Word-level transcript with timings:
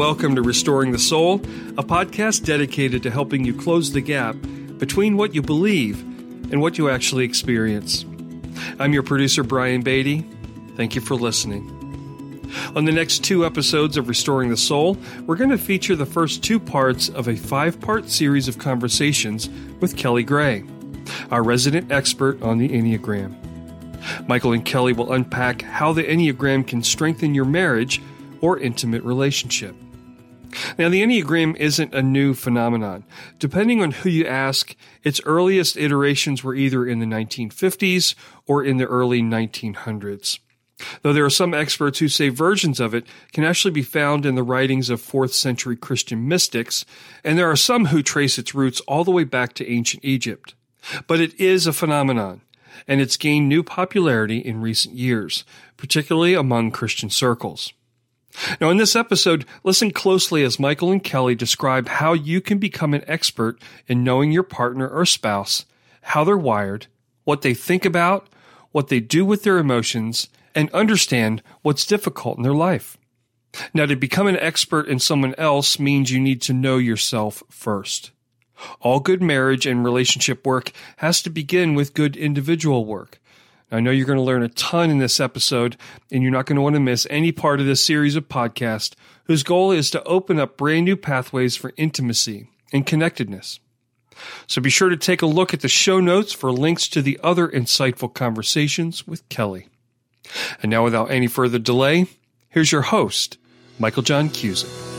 welcome 0.00 0.34
to 0.34 0.40
Restoring 0.40 0.92
the 0.92 0.98
Soul, 0.98 1.34
a 1.76 1.84
podcast 1.84 2.46
dedicated 2.46 3.02
to 3.02 3.10
helping 3.10 3.44
you 3.44 3.52
close 3.52 3.92
the 3.92 4.00
gap 4.00 4.34
between 4.78 5.18
what 5.18 5.34
you 5.34 5.42
believe 5.42 6.00
and 6.50 6.62
what 6.62 6.78
you 6.78 6.88
actually 6.88 7.26
experience. 7.26 8.06
I'm 8.78 8.94
your 8.94 9.02
producer, 9.02 9.42
Brian 9.42 9.82
Beatty. 9.82 10.24
Thank 10.74 10.94
you 10.94 11.02
for 11.02 11.16
listening. 11.16 11.68
On 12.74 12.86
the 12.86 12.92
next 12.92 13.24
two 13.24 13.44
episodes 13.44 13.98
of 13.98 14.08
Restoring 14.08 14.48
the 14.48 14.56
Soul, 14.56 14.96
we're 15.26 15.36
going 15.36 15.50
to 15.50 15.58
feature 15.58 15.94
the 15.94 16.06
first 16.06 16.42
two 16.42 16.58
parts 16.58 17.10
of 17.10 17.28
a 17.28 17.36
five 17.36 17.78
part 17.78 18.08
series 18.08 18.48
of 18.48 18.56
conversations 18.56 19.50
with 19.80 19.98
Kelley 19.98 20.24
Gray, 20.24 20.64
our 21.30 21.42
resident 21.42 21.92
expert 21.92 22.40
on 22.40 22.56
the 22.56 22.70
Enneagram. 22.70 23.36
Michael 24.26 24.54
and 24.54 24.64
Kelley 24.64 24.94
will 24.94 25.12
unpack 25.12 25.60
how 25.60 25.92
the 25.92 26.04
Enneagram 26.04 26.66
can 26.66 26.82
strengthen 26.82 27.34
your 27.34 27.44
marriage 27.44 28.00
or 28.40 28.58
intimate 28.58 29.02
relationship. 29.02 29.76
Now, 30.78 30.88
the 30.88 31.02
Enneagram 31.02 31.56
isn't 31.56 31.94
a 31.94 32.02
new 32.02 32.34
phenomenon. 32.34 33.04
Depending 33.38 33.82
on 33.82 33.92
who 33.92 34.08
you 34.08 34.26
ask, 34.26 34.74
its 35.02 35.20
earliest 35.24 35.76
iterations 35.76 36.42
were 36.42 36.54
either 36.54 36.86
in 36.86 36.98
the 36.98 37.06
1950s 37.06 38.14
or 38.46 38.64
in 38.64 38.76
the 38.78 38.86
early 38.86 39.22
1900s. 39.22 40.38
Though 41.02 41.12
there 41.12 41.24
are 41.24 41.30
some 41.30 41.54
experts 41.54 41.98
who 41.98 42.08
say 42.08 42.28
versions 42.28 42.80
of 42.80 42.94
it 42.94 43.06
can 43.32 43.44
actually 43.44 43.72
be 43.72 43.82
found 43.82 44.24
in 44.24 44.34
the 44.34 44.42
writings 44.42 44.90
of 44.90 45.02
4th 45.02 45.32
century 45.32 45.76
Christian 45.76 46.26
mystics, 46.26 46.84
and 47.22 47.38
there 47.38 47.50
are 47.50 47.56
some 47.56 47.86
who 47.86 48.02
trace 48.02 48.38
its 48.38 48.54
roots 48.54 48.80
all 48.82 49.04
the 49.04 49.10
way 49.10 49.24
back 49.24 49.52
to 49.54 49.70
ancient 49.70 50.04
Egypt. 50.04 50.54
But 51.06 51.20
it 51.20 51.38
is 51.38 51.66
a 51.66 51.72
phenomenon, 51.72 52.40
and 52.88 53.00
it's 53.00 53.18
gained 53.18 53.48
new 53.48 53.62
popularity 53.62 54.38
in 54.38 54.62
recent 54.62 54.94
years, 54.94 55.44
particularly 55.76 56.34
among 56.34 56.70
Christian 56.70 57.10
circles. 57.10 57.72
Now, 58.60 58.70
in 58.70 58.76
this 58.76 58.96
episode, 58.96 59.44
listen 59.64 59.90
closely 59.90 60.42
as 60.44 60.60
Michael 60.60 60.92
and 60.92 61.02
Kelley 61.02 61.34
describe 61.34 61.88
how 61.88 62.12
you 62.12 62.40
can 62.40 62.58
become 62.58 62.94
an 62.94 63.04
expert 63.06 63.60
in 63.86 64.04
knowing 64.04 64.32
your 64.32 64.42
partner 64.42 64.88
or 64.88 65.04
spouse, 65.04 65.66
how 66.02 66.24
they're 66.24 66.36
wired, 66.36 66.86
what 67.24 67.42
they 67.42 67.54
think 67.54 67.84
about, 67.84 68.28
what 68.72 68.88
they 68.88 69.00
do 69.00 69.24
with 69.24 69.42
their 69.42 69.58
emotions, 69.58 70.28
and 70.54 70.70
understand 70.72 71.42
what's 71.62 71.86
difficult 71.86 72.36
in 72.36 72.42
their 72.42 72.54
life. 72.54 72.96
Now, 73.74 73.86
to 73.86 73.96
become 73.96 74.26
an 74.26 74.38
expert 74.38 74.86
in 74.86 75.00
someone 75.00 75.34
else 75.36 75.78
means 75.78 76.10
you 76.10 76.20
need 76.20 76.40
to 76.42 76.52
know 76.52 76.76
yourself 76.78 77.42
first. 77.50 78.12
All 78.80 79.00
good 79.00 79.22
marriage 79.22 79.66
and 79.66 79.84
relationship 79.84 80.46
work 80.46 80.72
has 80.98 81.22
to 81.22 81.30
begin 81.30 81.74
with 81.74 81.94
good 81.94 82.16
individual 82.16 82.84
work. 82.84 83.19
I 83.70 83.80
know 83.80 83.90
you're 83.90 84.06
going 84.06 84.18
to 84.18 84.22
learn 84.22 84.42
a 84.42 84.48
ton 84.48 84.90
in 84.90 84.98
this 84.98 85.20
episode, 85.20 85.76
and 86.10 86.22
you're 86.22 86.32
not 86.32 86.46
going 86.46 86.56
to 86.56 86.62
want 86.62 86.74
to 86.74 86.80
miss 86.80 87.06
any 87.08 87.30
part 87.30 87.60
of 87.60 87.66
this 87.66 87.84
series 87.84 88.16
of 88.16 88.28
podcasts 88.28 88.94
whose 89.24 89.42
goal 89.42 89.70
is 89.70 89.90
to 89.90 90.02
open 90.04 90.40
up 90.40 90.56
brand 90.56 90.86
new 90.86 90.96
pathways 90.96 91.56
for 91.56 91.72
intimacy 91.76 92.48
and 92.72 92.84
connectedness. 92.84 93.60
So 94.46 94.60
be 94.60 94.70
sure 94.70 94.88
to 94.88 94.96
take 94.96 95.22
a 95.22 95.26
look 95.26 95.54
at 95.54 95.60
the 95.60 95.68
show 95.68 96.00
notes 96.00 96.32
for 96.32 96.52
links 96.52 96.88
to 96.88 97.00
the 97.00 97.18
other 97.22 97.48
insightful 97.48 98.12
conversations 98.12 99.06
with 99.06 99.28
Kelley. 99.28 99.68
And 100.62 100.70
now, 100.70 100.84
without 100.84 101.10
any 101.10 101.26
further 101.26 101.58
delay, 101.58 102.06
here's 102.48 102.72
your 102.72 102.82
host, 102.82 103.38
Michael 103.78 104.02
John 104.02 104.28
Cusick. 104.28 104.89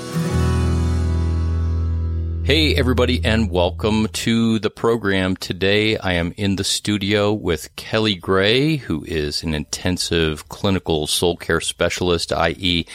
Hey, 2.44 2.74
everybody, 2.76 3.22
and 3.24 3.52
welcome 3.52 4.08
to 4.08 4.58
the 4.58 4.72
program. 4.72 5.36
Today, 5.36 5.96
I 5.98 6.14
am 6.14 6.34
in 6.38 6.56
the 6.56 6.64
studio 6.64 7.32
with 7.32 7.74
Kelley 7.76 8.16
Gray, 8.16 8.78
who 8.78 9.06
is 9.06 9.44
an 9.44 9.54
intensive 9.54 10.50
clinical 10.50 11.06
soul 11.06 11.38
care 11.38 11.62
specialist, 11.62 12.34
i.e., 12.34 12.88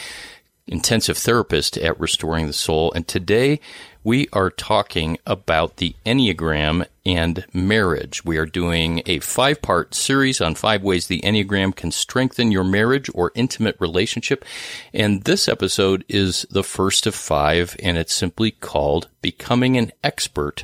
intensive 0.67 1.17
therapist 1.17 1.77
at 1.77 1.97
Restoring 1.97 2.47
the 2.47 2.53
Soul. 2.53 2.91
And 2.91 3.07
today, 3.07 3.61
we 4.07 4.25
are 4.31 4.49
talking 4.49 5.17
about 5.25 5.75
the 5.75 5.93
Enneagram 6.05 6.87
and 7.05 7.45
marriage. 7.53 8.23
We 8.23 8.37
are 8.37 8.45
doing 8.45 9.01
a 9.05 9.19
five 9.19 9.61
part 9.61 9.93
series 9.93 10.39
on 10.39 10.55
five 10.55 10.81
ways 10.81 11.07
the 11.07 11.19
Enneagram 11.25 11.75
can 11.75 11.91
strengthen 11.91 12.49
your 12.49 12.63
marriage 12.63 13.09
or 13.13 13.33
intimate 13.35 13.75
relationship. 13.79 14.45
And 14.93 15.23
this 15.25 15.49
episode 15.49 16.05
is 16.07 16.45
the 16.49 16.63
first 16.63 17.05
of 17.05 17.15
five, 17.15 17.75
and 17.83 17.97
it's 17.97 18.15
simply 18.15 18.51
called 18.51 19.09
Becoming 19.21 19.75
an 19.75 19.91
Expert 20.05 20.63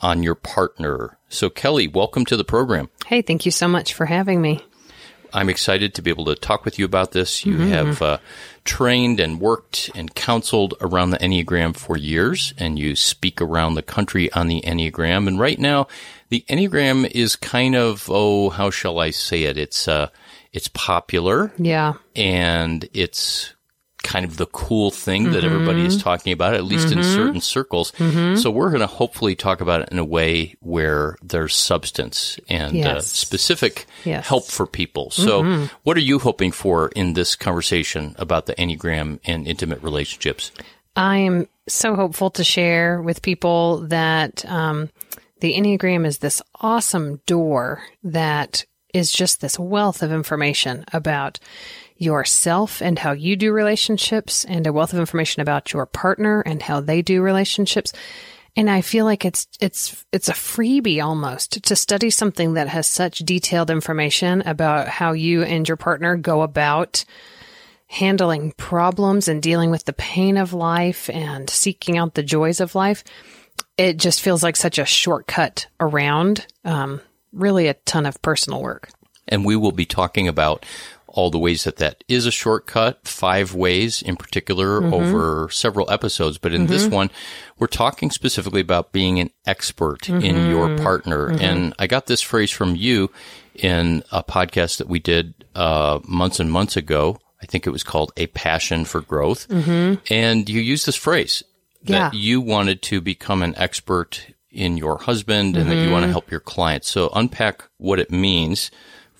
on 0.00 0.22
Your 0.22 0.34
Partner. 0.34 1.18
So, 1.28 1.50
Kelley, 1.50 1.88
welcome 1.88 2.24
to 2.24 2.38
the 2.38 2.42
program. 2.42 2.88
Hey, 3.04 3.20
thank 3.20 3.44
you 3.44 3.52
so 3.52 3.68
much 3.68 3.92
for 3.92 4.06
having 4.06 4.40
me. 4.40 4.64
I'm 5.32 5.48
excited 5.48 5.94
to 5.94 6.02
be 6.02 6.10
able 6.10 6.26
to 6.26 6.34
talk 6.34 6.64
with 6.64 6.78
you 6.78 6.84
about 6.84 7.12
this. 7.12 7.44
You 7.46 7.54
mm-hmm. 7.54 7.68
have 7.68 8.02
uh, 8.02 8.18
trained 8.64 9.20
and 9.20 9.40
worked 9.40 9.90
and 9.94 10.14
counseled 10.14 10.74
around 10.80 11.10
the 11.10 11.18
Enneagram 11.18 11.76
for 11.76 11.96
years, 11.96 12.54
and 12.58 12.78
you 12.78 12.94
speak 12.96 13.40
around 13.40 13.74
the 13.74 13.82
country 13.82 14.32
on 14.32 14.48
the 14.48 14.60
Enneagram. 14.62 15.26
And 15.26 15.38
right 15.38 15.58
now, 15.58 15.88
the 16.28 16.44
Enneagram 16.48 17.10
is 17.10 17.36
kind 17.36 17.74
of 17.74 18.08
oh, 18.10 18.50
how 18.50 18.70
shall 18.70 18.98
I 18.98 19.10
say 19.10 19.44
it? 19.44 19.56
It's 19.56 19.88
uh, 19.88 20.08
it's 20.52 20.68
popular, 20.68 21.52
yeah, 21.56 21.94
and 22.14 22.88
it's 22.92 23.54
kind 24.02 24.24
of 24.24 24.36
the 24.36 24.46
cool 24.46 24.90
thing 24.90 25.24
mm-hmm. 25.24 25.32
that 25.32 25.44
everybody 25.44 25.84
is 25.84 25.96
mm-hmm. 25.96 26.02
talking 26.02 26.32
about, 26.32 26.54
at 26.54 26.64
least 26.64 26.88
mm-hmm. 26.88 26.98
in 26.98 27.04
certain 27.04 27.40
circles. 27.40 27.92
Mm-hmm. 27.92 28.36
So 28.36 28.50
we're 28.50 28.70
going 28.70 28.80
to 28.80 28.86
hopefully 28.86 29.34
talk 29.34 29.60
about 29.60 29.82
it 29.82 29.88
in 29.90 29.98
a 29.98 30.04
way 30.04 30.54
where 30.60 31.16
there's 31.22 31.54
substance 31.54 32.38
and 32.48 32.74
uh, 32.74 32.78
yes. 32.78 32.96
uh, 32.96 33.00
specific 33.00 33.86
yes. 34.04 34.26
help 34.26 34.46
for 34.46 34.66
people. 34.66 35.10
So 35.10 35.42
mm-hmm. 35.42 35.74
what 35.82 35.96
are 35.96 36.00
you 36.00 36.18
hoping 36.18 36.52
for 36.52 36.88
in 36.88 37.14
this 37.14 37.36
conversation 37.36 38.14
about 38.18 38.46
the 38.46 38.54
Enneagram 38.54 39.20
and 39.24 39.46
intimate 39.46 39.82
relationships? 39.82 40.52
I 40.94 41.18
am 41.18 41.48
so 41.68 41.94
hopeful 41.94 42.30
to 42.30 42.44
share 42.44 43.00
with 43.00 43.22
people 43.22 43.86
that 43.88 44.44
um, 44.46 44.90
the 45.40 45.54
Enneagram 45.54 46.06
is 46.06 46.18
this 46.18 46.42
awesome 46.60 47.20
door 47.26 47.82
that 48.02 48.64
is 48.92 49.10
just 49.10 49.40
this 49.40 49.58
wealth 49.58 50.02
of 50.02 50.12
information 50.12 50.84
about 50.92 51.38
yourself 52.02 52.82
and 52.82 52.98
how 52.98 53.12
you 53.12 53.36
do 53.36 53.52
relationships 53.52 54.44
and 54.44 54.66
a 54.66 54.72
wealth 54.72 54.92
of 54.92 54.98
information 54.98 55.40
about 55.40 55.72
your 55.72 55.86
partner 55.86 56.40
and 56.40 56.62
how 56.62 56.80
they 56.80 57.02
do 57.02 57.22
relationships. 57.22 57.92
And 58.54 58.68
I 58.68 58.82
feel 58.82 59.04
like 59.04 59.24
it's, 59.24 59.46
it's, 59.60 60.04
it's 60.12 60.28
a 60.28 60.34
freebie 60.34 61.02
almost 61.02 61.64
to 61.64 61.76
study 61.76 62.10
something 62.10 62.54
that 62.54 62.68
has 62.68 62.86
such 62.86 63.20
detailed 63.20 63.70
information 63.70 64.42
about 64.42 64.88
how 64.88 65.12
you 65.12 65.42
and 65.42 65.66
your 65.66 65.76
partner 65.78 66.16
go 66.16 66.42
about 66.42 67.04
handling 67.86 68.52
problems 68.52 69.28
and 69.28 69.42
dealing 69.42 69.70
with 69.70 69.84
the 69.84 69.92
pain 69.92 70.36
of 70.36 70.52
life 70.52 71.08
and 71.10 71.48
seeking 71.48 71.98
out 71.98 72.14
the 72.14 72.22
joys 72.22 72.60
of 72.60 72.74
life. 72.74 73.04
It 73.78 73.98
just 73.98 74.20
feels 74.20 74.42
like 74.42 74.56
such 74.56 74.78
a 74.78 74.84
shortcut 74.84 75.66
around, 75.78 76.46
um, 76.64 77.00
really 77.32 77.68
a 77.68 77.74
ton 77.74 78.06
of 78.06 78.20
personal 78.22 78.62
work. 78.62 78.90
And 79.28 79.44
we 79.44 79.56
will 79.56 79.72
be 79.72 79.84
talking 79.84 80.26
about 80.28 80.66
all 81.12 81.30
the 81.30 81.38
ways 81.38 81.64
that 81.64 81.76
that 81.76 82.02
is 82.08 82.26
a 82.26 82.30
shortcut, 82.30 83.06
five 83.06 83.54
ways 83.54 84.02
in 84.02 84.16
particular 84.16 84.80
mm-hmm. 84.80 84.94
over 84.94 85.48
several 85.50 85.90
episodes. 85.90 86.38
But 86.38 86.52
in 86.52 86.62
mm-hmm. 86.62 86.72
this 86.72 86.86
one, 86.86 87.10
we're 87.58 87.66
talking 87.66 88.10
specifically 88.10 88.62
about 88.62 88.92
being 88.92 89.20
an 89.20 89.30
expert 89.46 90.00
mm-hmm. 90.02 90.24
in 90.24 90.50
your 90.50 90.76
partner. 90.78 91.28
Mm-hmm. 91.28 91.44
And 91.44 91.74
I 91.78 91.86
got 91.86 92.06
this 92.06 92.22
phrase 92.22 92.50
from 92.50 92.74
you 92.74 93.10
in 93.54 94.02
a 94.10 94.24
podcast 94.24 94.78
that 94.78 94.88
we 94.88 94.98
did 94.98 95.34
uh, 95.54 96.00
months 96.08 96.40
and 96.40 96.50
months 96.50 96.76
ago. 96.76 97.18
I 97.42 97.46
think 97.46 97.66
it 97.66 97.70
was 97.70 97.82
called 97.82 98.12
A 98.16 98.26
Passion 98.28 98.84
for 98.84 99.02
Growth. 99.02 99.48
Mm-hmm. 99.48 100.02
And 100.10 100.48
you 100.48 100.60
used 100.60 100.86
this 100.86 100.96
phrase 100.96 101.42
yeah. 101.82 102.10
that 102.10 102.14
you 102.14 102.40
wanted 102.40 102.80
to 102.82 103.00
become 103.00 103.42
an 103.42 103.54
expert 103.58 104.26
in 104.50 104.76
your 104.76 104.98
husband 104.98 105.56
and 105.56 105.70
that 105.70 105.76
you 105.76 105.90
want 105.90 106.02
to 106.02 106.06
mm-hmm. 106.06 106.12
help 106.12 106.30
your 106.30 106.40
clients. 106.40 106.90
So 106.90 107.10
unpack 107.14 107.64
what 107.78 107.98
it 107.98 108.10
means 108.10 108.70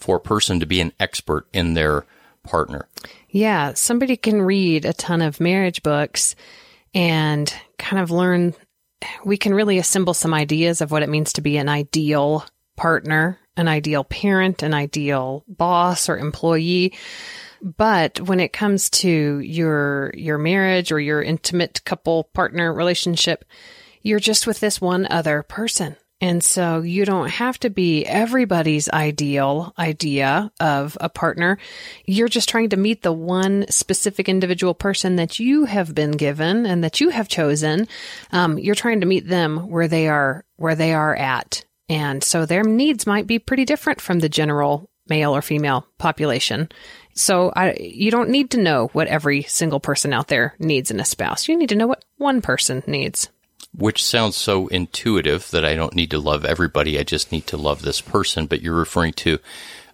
for 0.03 0.17
a 0.17 0.21
person 0.21 0.61
to 0.61 0.67
be 0.67 0.81
an 0.81 0.93
expert 1.01 1.47
in 1.53 1.75
their 1.75 2.05
partner? 2.43 2.89
Yeah, 3.31 3.75
somebody 3.75 4.17
can 4.17 4.43
read 4.43 4.85
a 4.85 4.93
ton 4.93 5.23
of 5.23 5.41
marriage 5.41 5.83
books 5.83 6.35
and 6.95 7.53
kind 7.79 8.03
of 8.03 8.11
learn. 8.11 8.55
We 9.25 9.37
can 9.37 9.55
really 9.55 9.79
assemble 9.79 10.15
some 10.15 10.35
ideas 10.35 10.81
of 10.81 10.91
what 10.91 11.03
it 11.03 11.09
means 11.09 11.33
to 11.35 11.41
be 11.41 11.57
an 11.57 11.69
ideal 11.69 12.45
partner, 12.77 13.39
an 13.57 13.69
ideal 13.69 14.05
parent, 14.05 14.63
an 14.63 14.75
ideal 14.75 15.45
boss 15.49 16.09
or 16.09 16.19
employee. 16.19 16.95
But 17.63 18.21
when 18.21 18.41
it 18.41 18.53
comes 18.53 18.91
to 18.91 19.39
your 19.39 20.13
your 20.15 20.39
marriage 20.39 20.91
or 20.91 20.99
your 20.99 21.23
intimate 21.23 21.85
couple 21.85 22.25
partner 22.25 22.73
relationship, 22.73 23.45
you're 24.03 24.19
just 24.19 24.47
with 24.47 24.59
this 24.61 24.81
one 24.81 25.07
other 25.11 25.43
person. 25.43 25.97
And 26.23 26.43
so 26.43 26.83
you 26.83 27.05
don't 27.05 27.29
have 27.31 27.59
to 27.61 27.69
be 27.69 28.07
everybody's 28.07 28.89
ideal 28.89 29.75
idea 29.77 30.53
of 30.61 30.97
a 31.01 31.09
partner. 31.09 31.59
You're 32.07 32.29
just 32.29 32.49
trying 32.49 32.69
to 32.69 32.77
meet 32.77 33.03
the 33.03 33.13
one 33.13 33.67
specific 33.69 34.29
individual 34.29 34.73
person 34.73 35.17
that 35.17 35.41
you 35.41 35.65
have 35.65 35.97
been 35.97 36.13
given 36.13 36.65
and 36.65 36.85
that 36.85 37.01
you 37.01 37.09
have 37.09 37.27
chosen. 37.27 37.89
Um, 38.31 38.57
you're 38.57 38.77
trying 38.77 39.01
to 39.01 39.07
meet 39.07 39.27
them 39.27 39.69
where 39.69 39.89
they 39.89 40.07
are, 40.07 40.45
where 40.59 40.77
they 40.77 40.95
are 40.95 41.17
at. 41.17 41.65
And 41.89 42.23
so 42.23 42.47
their 42.47 42.63
needs 42.63 43.05
might 43.05 43.27
be 43.27 43.41
pretty 43.41 43.65
different 43.65 44.01
from 44.01 44.21
the 44.21 44.29
general 44.29 44.89
male 45.09 45.35
or 45.35 45.43
female 45.43 45.89
population. 45.99 46.69
So 47.15 47.53
I, 47.57 47.73
you 47.81 48.13
don't 48.13 48.31
need 48.31 48.53
to 48.53 48.63
know 48.63 48.91
what 48.93 49.09
every 49.09 49.43
single 49.43 49.81
person 49.81 50.13
out 50.13 50.29
there 50.29 50.55
needs 50.61 50.93
in 50.93 51.01
a 51.01 51.05
spouse. 51.05 51.49
You 51.49 51.57
need 51.57 51.71
to 51.71 51.77
know 51.77 51.89
what 51.89 52.05
one 52.17 52.43
person 52.43 52.85
needs. 52.87 53.29
Which 53.75 54.05
sounds 54.05 54.37
so 54.37 54.67
intuitive 54.69 55.51
that 55.51 55.65
I 55.65 55.75
don't 55.75 55.95
need 55.95 56.11
to 56.11 56.19
love 56.19 56.45
everybody. 56.45 56.99
I 56.99 57.05
just 57.05 57.33
need 57.33 57.47
to 57.49 57.57
love 57.57 57.83
this 57.83 58.01
person. 58.01 58.47
But 58.47 58.61
you're 58.61 58.75
referring 58.75 59.15
to 59.15 59.39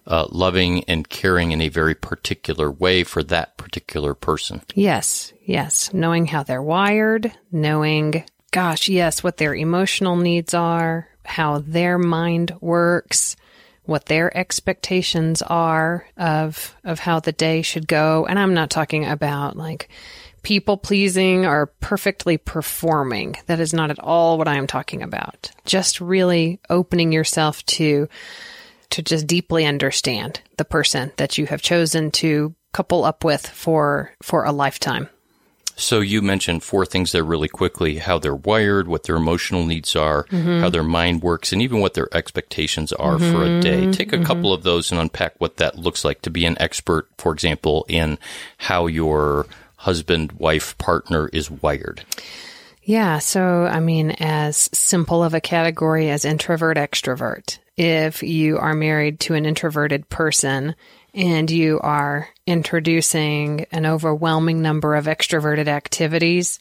uh, 0.05 0.27
loving 0.29 0.83
and 0.85 1.07
caring 1.07 1.51
in 1.51 1.61
a 1.61 1.69
very 1.69 1.95
particular 1.95 2.69
way 2.71 3.03
for 3.03 3.23
that 3.23 3.57
particular 3.57 4.13
person. 4.13 4.61
Yes, 4.73 5.31
yes. 5.45 5.93
Knowing 5.93 6.25
how 6.25 6.43
they're 6.43 6.63
wired, 6.63 7.31
knowing, 7.51 8.25
gosh, 8.51 8.89
yes, 8.89 9.23
what 9.23 9.37
their 9.37 9.53
emotional 9.53 10.15
needs 10.15 10.53
are, 10.53 11.07
how 11.23 11.59
their 11.59 11.97
mind 11.97 12.55
works, 12.59 13.35
what 13.89 14.05
their 14.05 14.35
expectations 14.37 15.41
are 15.41 16.05
of 16.15 16.75
of 16.83 16.99
how 16.99 17.19
the 17.19 17.31
day 17.31 17.61
should 17.61 17.87
go. 17.87 18.25
And 18.25 18.39
I'm 18.39 18.53
not 18.53 18.69
talking 18.69 19.05
about 19.05 19.57
like 19.57 19.89
people 20.43 20.77
pleasing 20.77 21.45
or 21.45 21.67
perfectly 21.79 22.37
performing. 22.37 23.35
That 23.47 23.59
is 23.59 23.73
not 23.73 23.91
at 23.91 23.99
all 23.99 24.37
what 24.37 24.47
I 24.47 24.55
am 24.55 24.67
talking 24.67 25.01
about. 25.01 25.51
Just 25.65 25.99
really 25.99 26.59
opening 26.69 27.11
yourself 27.11 27.65
to 27.65 28.07
to 28.91 29.01
just 29.01 29.27
deeply 29.27 29.65
understand 29.65 30.41
the 30.57 30.65
person 30.65 31.11
that 31.17 31.37
you 31.37 31.45
have 31.45 31.61
chosen 31.61 32.11
to 32.11 32.55
couple 32.71 33.03
up 33.03 33.23
with 33.23 33.45
for 33.47 34.13
for 34.21 34.45
a 34.45 34.51
lifetime. 34.51 35.09
So 35.79 36.01
you 36.01 36.21
mentioned 36.21 36.61
four 36.61 36.85
things 36.85 37.11
there 37.11 37.23
really 37.23 37.47
quickly: 37.47 37.97
how 37.97 38.19
they're 38.19 38.35
wired, 38.35 38.87
what 38.87 39.03
their 39.03 39.15
emotional 39.15 39.65
needs 39.65 39.95
are, 39.95 40.25
mm-hmm. 40.25 40.59
how 40.59 40.69
their 40.69 40.83
mind 40.83 41.23
works, 41.23 41.53
and 41.53 41.61
even 41.61 41.79
what 41.79 41.93
their 41.93 42.09
expectations 42.15 42.91
are 42.93 43.17
mm-hmm. 43.17 43.31
for 43.31 43.43
a 43.43 43.61
day. 43.61 43.91
Take 43.91 44.11
a 44.11 44.17
mm-hmm. 44.17 44.25
couple 44.25 44.53
of 44.53 44.63
those 44.63 44.91
and 44.91 44.99
unpack 44.99 45.35
what 45.39 45.57
that 45.57 45.77
looks 45.77 46.03
like 46.03 46.21
to 46.23 46.29
be 46.29 46.45
an 46.45 46.57
expert, 46.59 47.07
for 47.17 47.31
example, 47.31 47.85
in 47.87 48.19
how 48.57 48.87
your 48.87 49.47
husband, 49.77 50.33
wife, 50.33 50.77
partner 50.77 51.29
is 51.29 51.49
wired. 51.49 52.03
Yeah, 52.83 53.19
so 53.19 53.65
I 53.65 53.79
mean, 53.79 54.11
as 54.19 54.69
simple 54.73 55.23
of 55.23 55.33
a 55.33 55.41
category 55.41 56.09
as 56.09 56.25
introvert, 56.25 56.75
extrovert. 56.75 57.59
If 57.77 58.23
you 58.23 58.57
are 58.57 58.73
married 58.73 59.21
to 59.21 59.35
an 59.35 59.45
introverted 59.45 60.09
person, 60.09 60.75
and 61.13 61.49
you 61.49 61.79
are 61.79 62.29
introducing 62.45 63.65
an 63.71 63.85
overwhelming 63.85 64.61
number 64.61 64.95
of 64.95 65.05
extroverted 65.05 65.67
activities, 65.67 66.59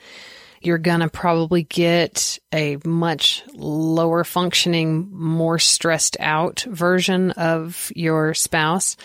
you're 0.60 0.78
going 0.78 1.00
to 1.00 1.08
probably 1.08 1.62
get 1.62 2.38
a 2.52 2.78
much 2.84 3.44
lower 3.54 4.24
functioning, 4.24 5.08
more 5.12 5.58
stressed 5.58 6.16
out 6.18 6.60
version 6.68 7.30
of 7.32 7.92
your 7.94 8.34
spouse. 8.34 8.96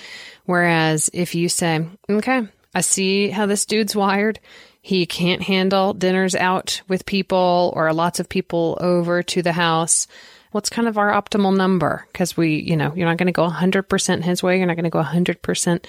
Whereas 0.45 1.09
if 1.13 1.35
you 1.35 1.49
say, 1.49 1.85
okay, 2.09 2.47
I 2.73 2.81
see 2.81 3.29
how 3.29 3.45
this 3.45 3.65
dude's 3.65 3.95
wired. 3.95 4.39
He 4.81 5.05
can't 5.05 5.41
handle 5.41 5.93
dinners 5.93 6.35
out 6.35 6.81
with 6.87 7.05
people 7.05 7.71
or 7.75 7.93
lots 7.93 8.19
of 8.19 8.27
people 8.27 8.77
over 8.81 9.23
to 9.23 9.41
the 9.41 9.53
house 9.53 10.07
what's 10.53 10.69
kind 10.69 10.87
of 10.87 10.97
our 10.97 11.11
optimal 11.11 11.55
number? 11.55 12.07
Because 12.11 12.37
we, 12.37 12.55
you 12.55 12.77
know, 12.77 12.93
you're 12.95 13.07
not 13.07 13.17
going 13.17 13.27
to 13.27 13.33
go 13.33 13.49
100% 13.49 14.23
his 14.23 14.43
way. 14.43 14.57
You're 14.57 14.67
not 14.67 14.75
going 14.75 14.83
to 14.83 14.89
go 14.89 15.03
100% 15.03 15.85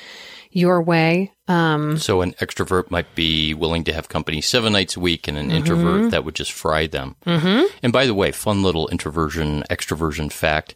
your 0.50 0.81
way. 0.81 1.32
Um, 1.49 1.99
so 1.99 2.22
an 2.22 2.32
extrovert 2.34 2.90
might 2.90 3.14
be 3.14 3.55
willing 3.55 3.84
to 3.84 3.93
have 3.93 4.08
company 4.08 4.40
seven 4.40 4.72
nights 4.72 4.96
a 4.96 5.00
week, 5.00 5.28
and 5.28 5.37
an 5.37 5.49
mm-hmm. 5.49 5.56
introvert 5.56 6.11
that 6.12 6.25
would 6.25 6.34
just 6.34 6.52
fry 6.52 6.87
them. 6.87 7.16
Mm-hmm. 7.26 7.66
And 7.82 7.93
by 7.93 8.06
the 8.06 8.14
way, 8.14 8.32
fun 8.32 8.62
little 8.62 8.88
introversion 8.88 9.64
extroversion 9.70 10.32
fact. 10.32 10.75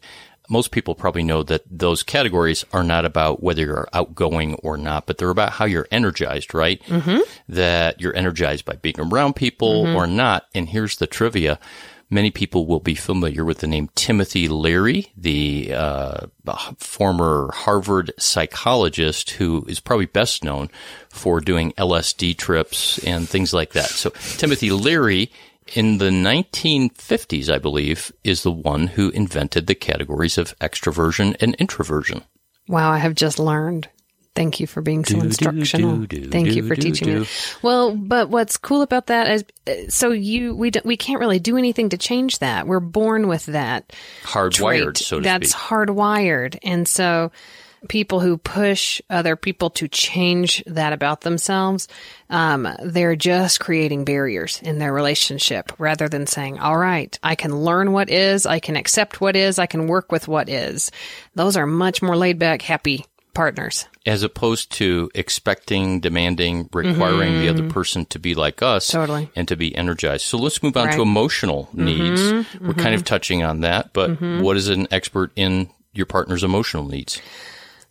Most 0.51 0.71
people 0.71 0.95
probably 0.95 1.21
know 1.21 1.43
that 1.43 1.61
those 1.69 2.01
categories 2.01 2.65
are 2.73 2.83
not 2.83 3.05
about 3.05 3.43
whether 3.43 3.61
you're 3.61 3.87
outgoing 3.93 4.55
or 4.55 4.77
not, 4.77 5.05
but 5.05 5.19
they're 5.19 5.29
about 5.29 5.51
how 5.51 5.65
you're 5.65 5.87
energized, 5.91 6.55
right? 6.55 6.81
Mm-hmm. 6.83 7.19
That 7.49 8.01
you're 8.01 8.15
energized 8.15 8.65
by 8.65 8.75
being 8.75 8.99
around 8.99 9.35
people 9.35 9.85
mm-hmm. 9.85 9.95
or 9.95 10.07
not. 10.07 10.47
And 10.55 10.67
here's 10.67 10.97
the 10.97 11.05
trivia 11.05 11.59
Many 12.11 12.31
people 12.31 12.65
will 12.65 12.79
be 12.79 12.95
familiar 12.95 13.45
with 13.45 13.59
the 13.59 13.67
name 13.67 13.89
Timothy 13.93 14.47
Leary, 14.47 15.11
the 15.15 15.73
uh, 15.73 16.27
former 16.77 17.51
Harvard 17.53 18.11
psychologist 18.17 19.31
who 19.31 19.63
is 19.67 19.79
probably 19.79 20.07
best 20.07 20.43
known 20.43 20.71
for 21.09 21.39
doing 21.39 21.71
LSD 21.73 22.35
trips 22.35 22.97
and 23.05 23.29
things 23.29 23.53
like 23.53 23.73
that. 23.73 23.89
So 23.89 24.09
Timothy 24.37 24.71
Leary 24.71 25.31
in 25.75 25.99
the 25.99 26.09
1950s, 26.09 27.53
I 27.53 27.59
believe, 27.59 28.11
is 28.23 28.41
the 28.41 28.51
one 28.51 28.87
who 28.87 29.09
invented 29.09 29.67
the 29.67 29.75
categories 29.75 30.39
of 30.39 30.57
extroversion 30.59 31.35
and 31.39 31.53
introversion. 31.55 32.23
Wow, 32.67 32.91
I 32.91 32.97
have 32.97 33.13
just 33.13 33.37
learned. 33.37 33.87
Thank 34.39 34.61
you 34.61 34.67
for 34.67 34.79
being 34.79 35.03
so 35.03 35.15
do, 35.15 35.25
instructional. 35.25 35.97
Do, 35.97 36.07
do, 36.07 36.29
Thank 36.29 36.55
you 36.55 36.65
for 36.65 36.73
teaching 36.73 37.13
me. 37.13 37.27
Well, 37.61 37.93
but 37.93 38.29
what's 38.29 38.55
cool 38.55 38.83
about 38.83 39.07
that 39.07 39.29
is, 39.29 39.43
uh, 39.67 39.89
so 39.89 40.11
you 40.11 40.55
we 40.55 40.71
we 40.85 40.95
can't 40.95 41.19
really 41.19 41.39
do 41.39 41.57
anything 41.57 41.89
to 41.89 41.97
change 41.97 42.39
that. 42.39 42.65
We're 42.65 42.79
born 42.79 43.27
with 43.27 43.47
that 43.47 43.91
hardwired, 44.23 44.95
so 44.95 45.17
to 45.17 45.23
That's 45.23 45.49
speak. 45.49 45.61
hardwired, 45.61 46.57
and 46.63 46.87
so 46.87 47.33
people 47.89 48.21
who 48.21 48.37
push 48.37 49.01
other 49.09 49.35
people 49.35 49.71
to 49.71 49.89
change 49.89 50.63
that 50.67 50.93
about 50.93 51.19
themselves, 51.19 51.89
um, 52.29 52.65
they're 52.81 53.17
just 53.17 53.59
creating 53.59 54.05
barriers 54.05 54.61
in 54.63 54.79
their 54.79 54.93
relationship 54.93 55.73
rather 55.77 56.07
than 56.07 56.27
saying, 56.27 56.59
all 56.59 56.77
right, 56.77 57.19
I 57.21 57.35
can 57.35 57.57
learn 57.57 57.91
what 57.91 58.09
is, 58.09 58.45
I 58.45 58.59
can 58.59 58.77
accept 58.77 59.19
what 59.19 59.35
is, 59.35 59.59
I 59.59 59.65
can 59.65 59.87
work 59.87 60.13
with 60.13 60.29
what 60.29 60.47
is. 60.47 60.91
Those 61.35 61.57
are 61.57 61.67
much 61.67 62.01
more 62.01 62.15
laid 62.15 62.39
back, 62.39 62.61
happy 62.61 63.05
partners. 63.39 63.85
As 64.05 64.21
opposed 64.21 64.69
to 64.73 65.09
expecting, 65.15 66.01
demanding, 66.01 66.67
requiring 66.73 67.31
mm-hmm. 67.31 67.39
the 67.39 67.47
other 67.47 67.61
mm-hmm. 67.61 67.71
person 67.71 68.05
to 68.07 68.19
be 68.19 68.35
like 68.35 68.61
us 68.61 68.89
totally. 68.89 69.31
and 69.33 69.47
to 69.47 69.55
be 69.55 69.73
energized. 69.73 70.25
So 70.25 70.37
let's 70.37 70.61
move 70.61 70.75
on 70.75 70.87
right. 70.87 70.95
to 70.95 71.01
emotional 71.01 71.67
mm-hmm. 71.67 71.85
needs. 71.85 72.21
Mm-hmm. 72.21 72.67
We're 72.67 72.73
kind 72.73 72.95
of 72.95 73.05
touching 73.05 73.41
on 73.43 73.61
that, 73.61 73.93
but 73.93 74.09
mm-hmm. 74.09 74.41
what 74.41 74.57
is 74.57 74.67
an 74.67 74.89
expert 74.91 75.31
in 75.37 75.69
your 75.93 76.05
partner's 76.05 76.43
emotional 76.43 76.85
needs? 76.85 77.21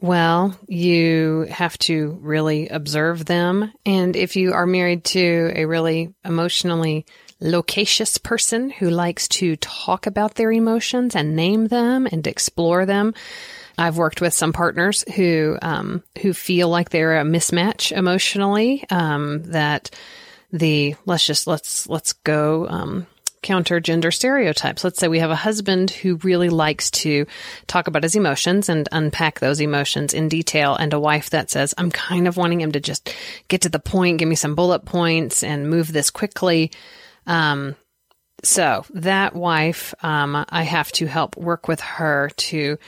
Well, 0.01 0.55
you 0.67 1.47
have 1.49 1.79
to 1.79 2.19
really 2.21 2.69
observe 2.69 3.25
them. 3.25 3.73
And 3.87 4.17
if 4.17 4.37
you 4.37 4.53
are 4.53 4.67
married 4.67 5.05
to 5.05 5.53
a 5.57 5.65
really 5.65 6.13
emotionally 6.27 7.07
loquacious 7.41 8.19
person 8.19 8.69
who 8.69 8.91
likes 8.91 9.29
to 9.29 9.57
talk 9.57 10.07
about 10.07 10.35
their 10.35 10.53
emotions 10.53 11.17
and 11.17 11.35
name 11.35 11.69
them 11.69 12.07
and 12.13 12.27
explore 12.27 12.85
them, 12.85 13.15
I've 13.79 13.97
worked 13.97 14.21
with 14.21 14.35
some 14.35 14.53
partners 14.53 15.05
who 15.15 15.57
um, 15.63 16.03
who 16.21 16.33
feel 16.33 16.69
like 16.69 16.91
they're 16.91 17.21
a 17.21 17.25
mismatch 17.25 17.93
emotionally. 17.97 18.85
Um, 18.91 19.45
that 19.45 19.91
the 20.53 20.97
let's 21.07 21.25
just 21.25 21.47
let's 21.47 21.89
let's 21.89 22.13
go 22.13 22.67
um, 22.69 23.07
counter 23.43 23.79
gender 23.79 24.11
stereotypes. 24.11 24.83
Let's 24.83 24.99
say 24.99 25.07
we 25.07 25.21
have 25.21 25.31
a 25.31 25.37
husband 25.37 25.91
who 25.91 26.17
really 26.17 26.49
likes 26.49 26.91
to 26.91 27.27
talk 27.69 27.87
about 27.87 28.03
his 28.03 28.17
emotions 28.17 28.69
and 28.69 28.89
unpack 28.91 29.39
those 29.39 29.61
emotions 29.61 30.13
in 30.13 30.29
detail, 30.29 30.75
and 30.75 30.93
a 30.93 31.01
wife 31.01 31.31
that 31.31 31.51
says, 31.51 31.73
"I'm 31.79 31.91
kind 31.91 32.27
of 32.27 32.37
wanting 32.37 32.61
him 32.61 32.73
to 32.73 32.81
just 32.81 33.15
get 33.47 33.61
to 33.63 33.69
the 33.69 33.79
point, 33.79 34.19
give 34.19 34.29
me 34.29 34.35
some 34.35 34.57
bullet 34.57 34.85
points, 34.85 35.45
and 35.45 35.71
move 35.71 35.93
this 35.93 36.11
quickly." 36.11 36.73
Um, 37.27 37.77
so 38.43 38.85
that 38.91 39.35
wife, 39.35 39.95
um, 40.03 40.45
I 40.49 40.63
have 40.63 40.93
to 40.93 41.07
help 41.07 41.37
work 41.37 41.69
with 41.69 41.81
her 41.81 42.31
to 42.37 42.79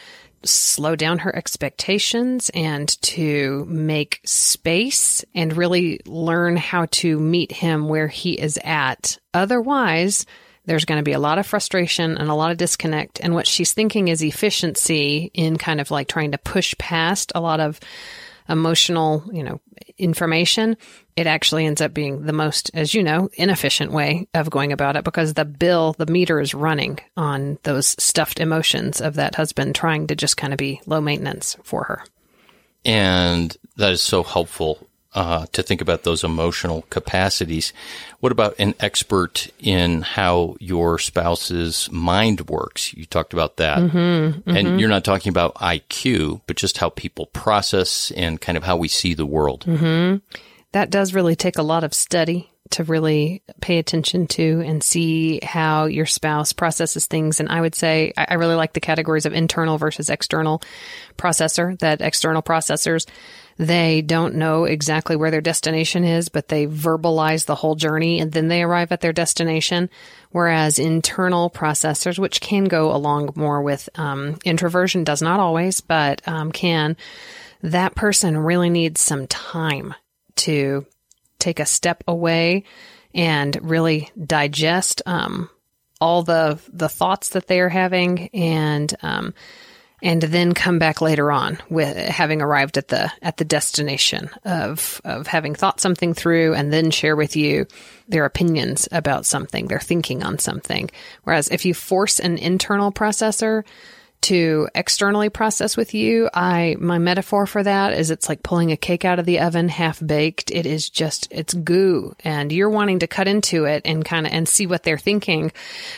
slow 0.45 0.97
down 0.97 1.19
her 1.19 1.35
expectations 1.35 2.51
and 2.55 2.89
to 3.03 3.65
make 3.67 4.21
space 4.25 5.25
and 5.35 5.57
really 5.57 6.01
learn 6.07 6.57
how 6.57 6.87
to 6.87 7.19
meet 7.19 7.53
him 7.53 7.89
where 7.89 8.09
he 8.09 8.33
is 8.33 8.59
at. 8.65 9.19
Otherwise, 9.35 10.27
there's 10.67 10.85
going 10.85 10.99
to 10.99 11.05
be 11.05 11.13
a 11.13 11.19
lot 11.19 11.39
of 11.39 11.47
frustration 11.47 12.17
and 12.17 12.31
a 12.31 12.35
lot 12.35 12.51
of 12.51 12.57
disconnect. 12.57 13.21
And 13.21 13.35
what 13.35 13.47
she's 13.47 13.73
thinking 13.73 14.09
is 14.09 14.23
efficiency 14.23 15.31
in 15.35 15.57
kind 15.57 15.81
of 15.81 15.91
like 15.91 16.09
trying 16.09 16.33
to 16.33 16.39
push 16.39 16.75
past 16.79 17.33
a 17.35 17.41
lot 17.41 17.61
of 17.61 17.81
emotional, 18.51 19.25
you 19.33 19.43
know, 19.43 19.61
information, 19.97 20.77
it 21.17 21.27
actually 21.27 21.67
ends 21.67 21.81
up 21.81 21.95
being 21.95 22.27
the 22.27 22.33
most, 22.33 22.71
as 22.75 22.93
you 22.93 23.03
know, 23.03 23.29
inefficient 23.35 23.93
way 23.93 24.27
of 24.35 24.51
going 24.51 24.73
about 24.73 24.97
it 24.97 25.05
because 25.05 25.35
the 25.35 25.45
bill, 25.45 25.95
the 25.99 26.07
meter 26.07 26.41
is 26.41 26.55
running 26.55 26.99
on 27.17 27.59
those 27.63 27.95
stuffed 28.03 28.41
emotions 28.41 29.01
of 29.01 29.15
that 29.15 29.35
husband 29.35 29.75
trying 29.75 30.07
to 30.09 30.17
just 30.17 30.37
kind 30.37 30.53
of 30.53 30.59
be 30.59 30.81
low 30.87 31.01
maintenance 31.01 31.57
for 31.63 31.85
her. 31.85 32.05
And 32.85 33.57
that 33.77 33.93
is 33.93 34.03
so 34.03 34.23
helpful 34.23 34.87
uh, 35.13 35.47
to 35.53 35.63
think 35.63 35.81
about 35.81 36.05
those 36.05 36.23
emotional 36.23 36.83
capacities. 36.91 37.73
What 38.21 38.33
about 38.33 38.55
an 38.59 38.75
expert 38.79 39.49
in 39.59 40.03
how 40.03 40.57
your 40.61 40.99
spouse's 40.99 41.91
mind 41.91 42.49
works? 42.49 42.95
You 42.95 43.07
talked 43.07 43.33
about 43.33 43.57
that. 43.57 43.79
Mm-hmm, 43.79 43.99
mm-hmm. 43.99 44.57
And 44.57 44.81
you're 44.81 44.89
not 44.89 45.05
talking 45.05 45.31
about 45.31 45.55
IQ, 45.57 46.43
but 46.47 46.57
just 46.57 46.79
how 46.79 46.91
people 46.91 47.27
process 47.27 48.13
and 48.13 48.41
kind 48.41 48.57
of 48.57 48.65
how 48.65 48.77
we 48.77 48.89
see 48.89 49.15
the 49.15 49.27
world. 49.27 49.65
Mm-hmm. 49.67 50.19
That 50.73 50.91
does 50.91 51.15
really 51.15 51.35
take 51.35 51.59
a 51.59 51.63
lot 51.63 51.83
of 51.83 51.93
study 51.93 52.51
to 52.71 52.85
really 52.85 53.43
pay 53.61 53.79
attention 53.79 54.29
to 54.29 54.63
and 54.65 54.83
see 54.83 55.41
how 55.43 55.87
your 55.87 56.07
spouse 56.07 56.53
processes 56.53 57.07
things. 57.07 57.41
And 57.41 57.49
I 57.49 57.61
would 57.61 57.75
say 57.75 58.13
I, 58.17 58.27
I 58.31 58.35
really 58.35 58.55
like 58.55 58.73
the 58.73 58.81
categories 58.81 59.27
of 59.27 59.33
internal 59.33 59.77
versus 59.77 60.09
external 60.09 60.63
processor, 61.19 61.77
that 61.81 62.01
external 62.01 62.43
processors, 62.43 63.07
they 63.57 64.03
don't 64.03 64.35
know 64.35 64.65
exactly 64.65 65.17
where 65.17 65.31
their 65.31 65.41
destination 65.41 66.05
is, 66.05 66.29
but 66.29 66.49
they 66.49 66.67
verbalize 66.67 67.45
the 67.45 67.55
whole 67.55 67.75
journey 67.75 68.21
and 68.21 68.33
then 68.33 68.49
they 68.49 68.63
arrive 68.63 68.93
at 68.93 69.01
their 69.01 69.13
destination. 69.13 69.91
Whereas 70.31 70.79
internal 70.79 71.51
processors, 71.51 72.19
which 72.19 72.41
can 72.41 72.65
go 72.65 72.95
along 72.95 73.31
more 73.35 73.63
with 73.63 73.89
um, 73.97 74.39
introversion, 74.45 75.05
does 75.05 75.21
not 75.21 75.41
always, 75.41 75.81
but 75.81 76.27
um, 76.27 76.53
can, 76.53 76.97
that 77.63 77.95
person 77.95 78.39
really 78.39 78.71
needs 78.71 79.01
some 79.01 79.27
time 79.27 79.95
to 80.37 80.87
take 81.39 81.61
a 81.61 81.67
step 81.67 82.05
away 82.07 82.65
and 83.15 83.59
really 83.63 84.11
digest 84.25 85.03
um, 85.07 85.51
all 86.01 86.23
the 86.23 86.59
the 86.73 86.89
thoughts 86.89 87.31
that 87.31 87.47
they 87.47 87.61
are 87.61 87.69
having 87.69 88.29
and 88.29 88.95
um, 89.03 89.35
and 90.03 90.23
then 90.23 90.55
come 90.55 90.79
back 90.79 91.01
later 91.01 91.31
on 91.31 91.59
with 91.69 91.97
having 91.97 92.41
arrived 92.43 92.79
at 92.79 92.89
the 92.89 93.13
at 93.23 93.37
the 93.37 93.45
destination 93.45 94.31
of 94.45 95.01
of 95.05 95.27
having 95.27 95.55
thought 95.55 95.81
something 95.81 96.15
through 96.15 96.55
and 96.55 96.73
then 96.73 96.91
share 96.91 97.17
with 97.17 97.37
you 97.37 97.67
their 98.09 98.25
opinions 98.25 98.89
about 98.93 99.27
something, 99.27 99.69
their 99.69 99.81
thinking 99.81 100.23
on 100.23 100.39
something. 100.39 100.91
Whereas 101.25 101.49
if 101.49 101.65
you 101.65 101.75
force 101.75 102.19
an 102.19 102.39
internal 102.39 102.93
processor 102.93 103.65
to 104.23 104.69
externally 104.75 105.29
process 105.29 105.77
with 105.77 105.95
you. 105.95 106.29
I, 106.33 106.77
my 106.79 106.99
metaphor 106.99 107.47
for 107.47 107.63
that 107.63 107.95
is 107.95 108.11
it's 108.11 108.29
like 108.29 108.43
pulling 108.43 108.73
a 108.73 108.77
cake 108.77 109.05
out 109.05 109.19
of 109.19 109.27
the 109.27 109.41
oven 109.41 109.69
half 109.69 110.05
baked. 110.05 110.51
It 110.51 110.67
is 110.67 110.91
just, 110.91 111.29
it's 111.31 111.55
goo 111.55 112.15
and 112.21 112.53
you're 112.53 112.71
wanting 112.71 112.99
to 113.01 113.07
cut 113.07 113.29
into 113.29 113.65
it 113.65 113.83
and 113.85 114.05
kind 114.05 114.27
of, 114.27 114.33
and 114.33 114.49
see 114.49 114.67
what 114.67 114.83
they're 114.83 114.99
thinking, 114.99 115.53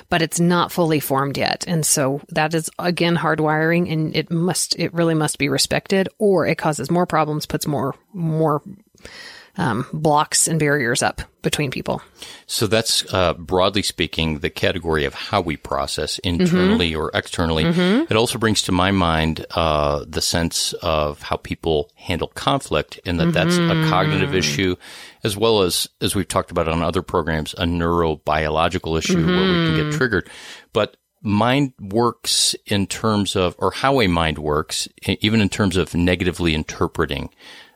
but 0.08 0.22
it's 0.22 0.40
not 0.40 0.72
fully 0.72 1.00
formed 1.00 1.36
yet. 1.36 1.64
And 1.66 1.84
so 1.84 2.20
that 2.28 2.54
is 2.54 2.70
again 2.78 3.16
hardwiring 3.16 3.92
and 3.92 4.16
it 4.16 4.30
must, 4.30 4.78
it 4.78 4.94
really 4.94 5.14
must 5.14 5.38
be 5.38 5.48
respected 5.48 6.08
or 6.18 6.46
it 6.46 6.58
causes 6.58 6.90
more 6.90 7.06
problems, 7.06 7.46
puts 7.46 7.66
more, 7.66 7.94
more 8.12 8.62
um, 9.59 9.87
blocks 9.92 10.49
and 10.49 10.59
barriers 10.59 11.02
up 11.02 11.21
between 11.42 11.71
people. 11.71 12.00
So 12.47 12.66
that's 12.66 13.04
uh, 13.12 13.35
broadly 13.35 13.82
speaking 13.82 14.38
the 14.38 14.49
category 14.49 15.04
of 15.04 15.12
how 15.12 15.40
we 15.40 15.56
process 15.56 16.18
internally 16.21 16.92
mm-hmm. 16.92 17.00
or 17.00 17.11
externally. 17.12 17.64
Mm-hmm. 17.64 18.11
It 18.11 18.16
also 18.16 18.38
brings 18.38 18.62
to 18.62 18.73
my 18.73 18.92
mind 18.92 19.44
uh, 19.50 20.04
the 20.09 20.23
sense 20.23 20.73
of 20.75 21.21
how 21.21 21.37
people 21.37 21.90
handle 21.94 22.28
conflict, 22.28 23.00
and 23.04 23.21
that 23.21 23.25
mm-hmm. 23.25 23.32
that's 23.32 23.56
a 23.56 23.61
mm-hmm. 23.61 23.90
cognitive 23.90 24.35
issue, 24.35 24.76
as 25.23 25.37
well 25.37 25.62
as 25.62 25.88
as 26.00 26.14
we've 26.14 26.28
talked 26.28 26.50
about 26.50 26.68
on 26.68 26.82
other 26.82 27.02
programs, 27.02 27.52
a 27.54 27.64
neurobiological 27.64 28.99
issue 28.99 29.26
where 29.26 29.37
we 29.37 29.66
can 29.66 29.76
get 29.76 29.87
mm-hmm. 29.87 29.99
triggered. 29.99 30.30
But 30.73 30.97
mind 31.23 31.73
works 31.78 32.54
in 32.66 32.87
terms 32.87 33.37
of, 33.37 33.54
or 33.59 33.71
how 33.71 34.00
a 34.00 34.06
mind 34.06 34.38
works, 34.38 34.88
even 35.06 35.40
in 35.40 35.49
terms 35.49 35.76
of 35.76 35.94
negatively 35.94 36.54
interpreting 36.54 37.30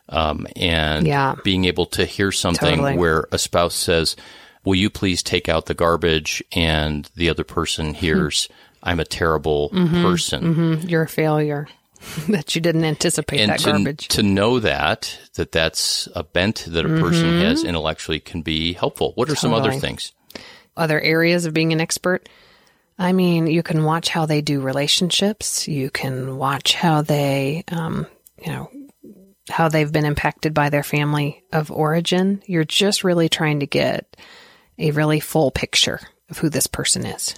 um, 0.09 0.47
and 0.55 1.05
yeah. 1.05 1.35
being 1.43 1.65
able 1.65 1.85
to 1.87 2.05
hear 2.05 2.31
something 2.31 2.77
totally. 2.77 2.97
where 2.97 3.27
a 3.31 3.37
spouse 3.37 3.75
says, 3.75 4.15
"Will 4.63 4.75
you 4.75 4.89
please 4.89 5.23
take 5.23 5.49
out 5.49 5.65
the 5.65 5.73
garbage?" 5.73 6.43
and 6.51 7.09
the 7.15 7.29
other 7.29 7.43
person 7.43 7.93
hears, 7.93 8.49
"I'm 8.83 8.99
a 8.99 9.05
terrible 9.05 9.69
mm-hmm, 9.69 10.01
person. 10.01 10.43
Mm-hmm. 10.43 10.89
You're 10.89 11.03
a 11.03 11.07
failure." 11.07 11.67
that 12.29 12.53
you 12.53 12.61
didn't 12.61 12.83
anticipate 12.83 13.39
and 13.39 13.51
that 13.51 13.59
to, 13.59 13.71
garbage. 13.71 14.07
To 14.09 14.23
know 14.23 14.59
that 14.59 15.17
that 15.33 15.51
that's 15.51 16.07
a 16.15 16.23
bent 16.23 16.65
that 16.67 16.85
a 16.85 16.89
person 16.89 17.25
mm-hmm. 17.25 17.41
has 17.41 17.63
intellectually 17.63 18.19
can 18.19 18.43
be 18.43 18.73
helpful. 18.73 19.13
What 19.15 19.29
are 19.29 19.35
totally. 19.35 19.53
some 19.53 19.53
other 19.53 19.73
things? 19.73 20.11
Other 20.75 21.01
areas 21.01 21.45
of 21.45 21.55
being 21.55 21.73
an 21.73 21.81
expert. 21.81 22.29
I 22.99 23.13
mean, 23.13 23.47
you 23.47 23.63
can 23.63 23.83
watch 23.83 24.09
how 24.09 24.25
they 24.25 24.41
do 24.41 24.59
relationships. 24.59 25.67
You 25.67 25.89
can 25.89 26.37
watch 26.37 26.73
how 26.73 27.01
they, 27.01 27.63
um, 27.67 28.07
you 28.43 28.51
know, 28.51 28.71
how 29.49 29.69
they've 29.69 29.91
been 29.91 30.05
impacted 30.05 30.53
by 30.53 30.69
their 30.69 30.83
family 30.83 31.43
of 31.51 31.71
origin. 31.71 32.41
You're 32.45 32.63
just 32.63 33.03
really 33.03 33.29
trying 33.29 33.61
to 33.61 33.67
get 33.67 34.17
a 34.77 34.91
really 34.91 35.19
full 35.19 35.51
picture 35.51 35.99
of 36.29 36.37
who 36.37 36.49
this 36.49 36.67
person 36.67 37.05
is. 37.05 37.35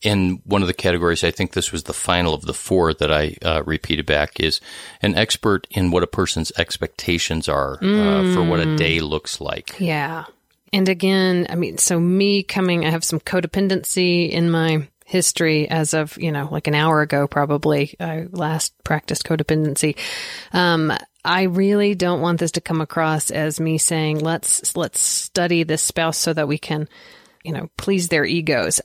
In 0.00 0.40
one 0.44 0.62
of 0.62 0.68
the 0.68 0.74
categories, 0.74 1.24
I 1.24 1.32
think 1.32 1.52
this 1.52 1.72
was 1.72 1.82
the 1.82 1.92
final 1.92 2.32
of 2.32 2.42
the 2.42 2.54
four 2.54 2.94
that 2.94 3.12
I 3.12 3.36
uh, 3.42 3.64
repeated 3.64 4.06
back, 4.06 4.38
is 4.38 4.60
an 5.02 5.16
expert 5.16 5.66
in 5.70 5.90
what 5.90 6.04
a 6.04 6.06
person's 6.06 6.52
expectations 6.56 7.48
are 7.48 7.78
mm. 7.78 8.30
uh, 8.30 8.34
for 8.34 8.44
what 8.44 8.60
a 8.60 8.66
mm. 8.66 8.76
day 8.76 9.00
looks 9.00 9.40
like. 9.40 9.74
Yeah. 9.80 10.26
And 10.72 10.88
again, 10.88 11.46
I 11.50 11.56
mean, 11.56 11.78
so 11.78 11.98
me 11.98 12.44
coming, 12.44 12.84
I 12.84 12.90
have 12.90 13.02
some 13.02 13.18
codependency 13.18 14.30
in 14.30 14.50
my 14.50 14.86
history 15.04 15.68
as 15.68 15.94
of, 15.94 16.16
you 16.18 16.30
know, 16.30 16.48
like 16.52 16.66
an 16.66 16.74
hour 16.74 17.00
ago, 17.00 17.26
probably. 17.26 17.96
I 17.98 18.26
last 18.30 18.74
practiced 18.84 19.24
codependency. 19.24 19.96
Um, 20.52 20.92
I 21.28 21.42
really 21.42 21.94
don't 21.94 22.22
want 22.22 22.40
this 22.40 22.52
to 22.52 22.62
come 22.62 22.80
across 22.80 23.30
as 23.30 23.60
me 23.60 23.76
saying, 23.76 24.20
let's, 24.20 24.74
let's 24.74 24.98
study 24.98 25.62
this 25.62 25.82
spouse 25.82 26.16
so 26.16 26.32
that 26.32 26.48
we 26.48 26.56
can, 26.56 26.88
you 27.44 27.52
know, 27.52 27.68
please 27.76 28.08
their 28.08 28.24
egos. 28.24 28.80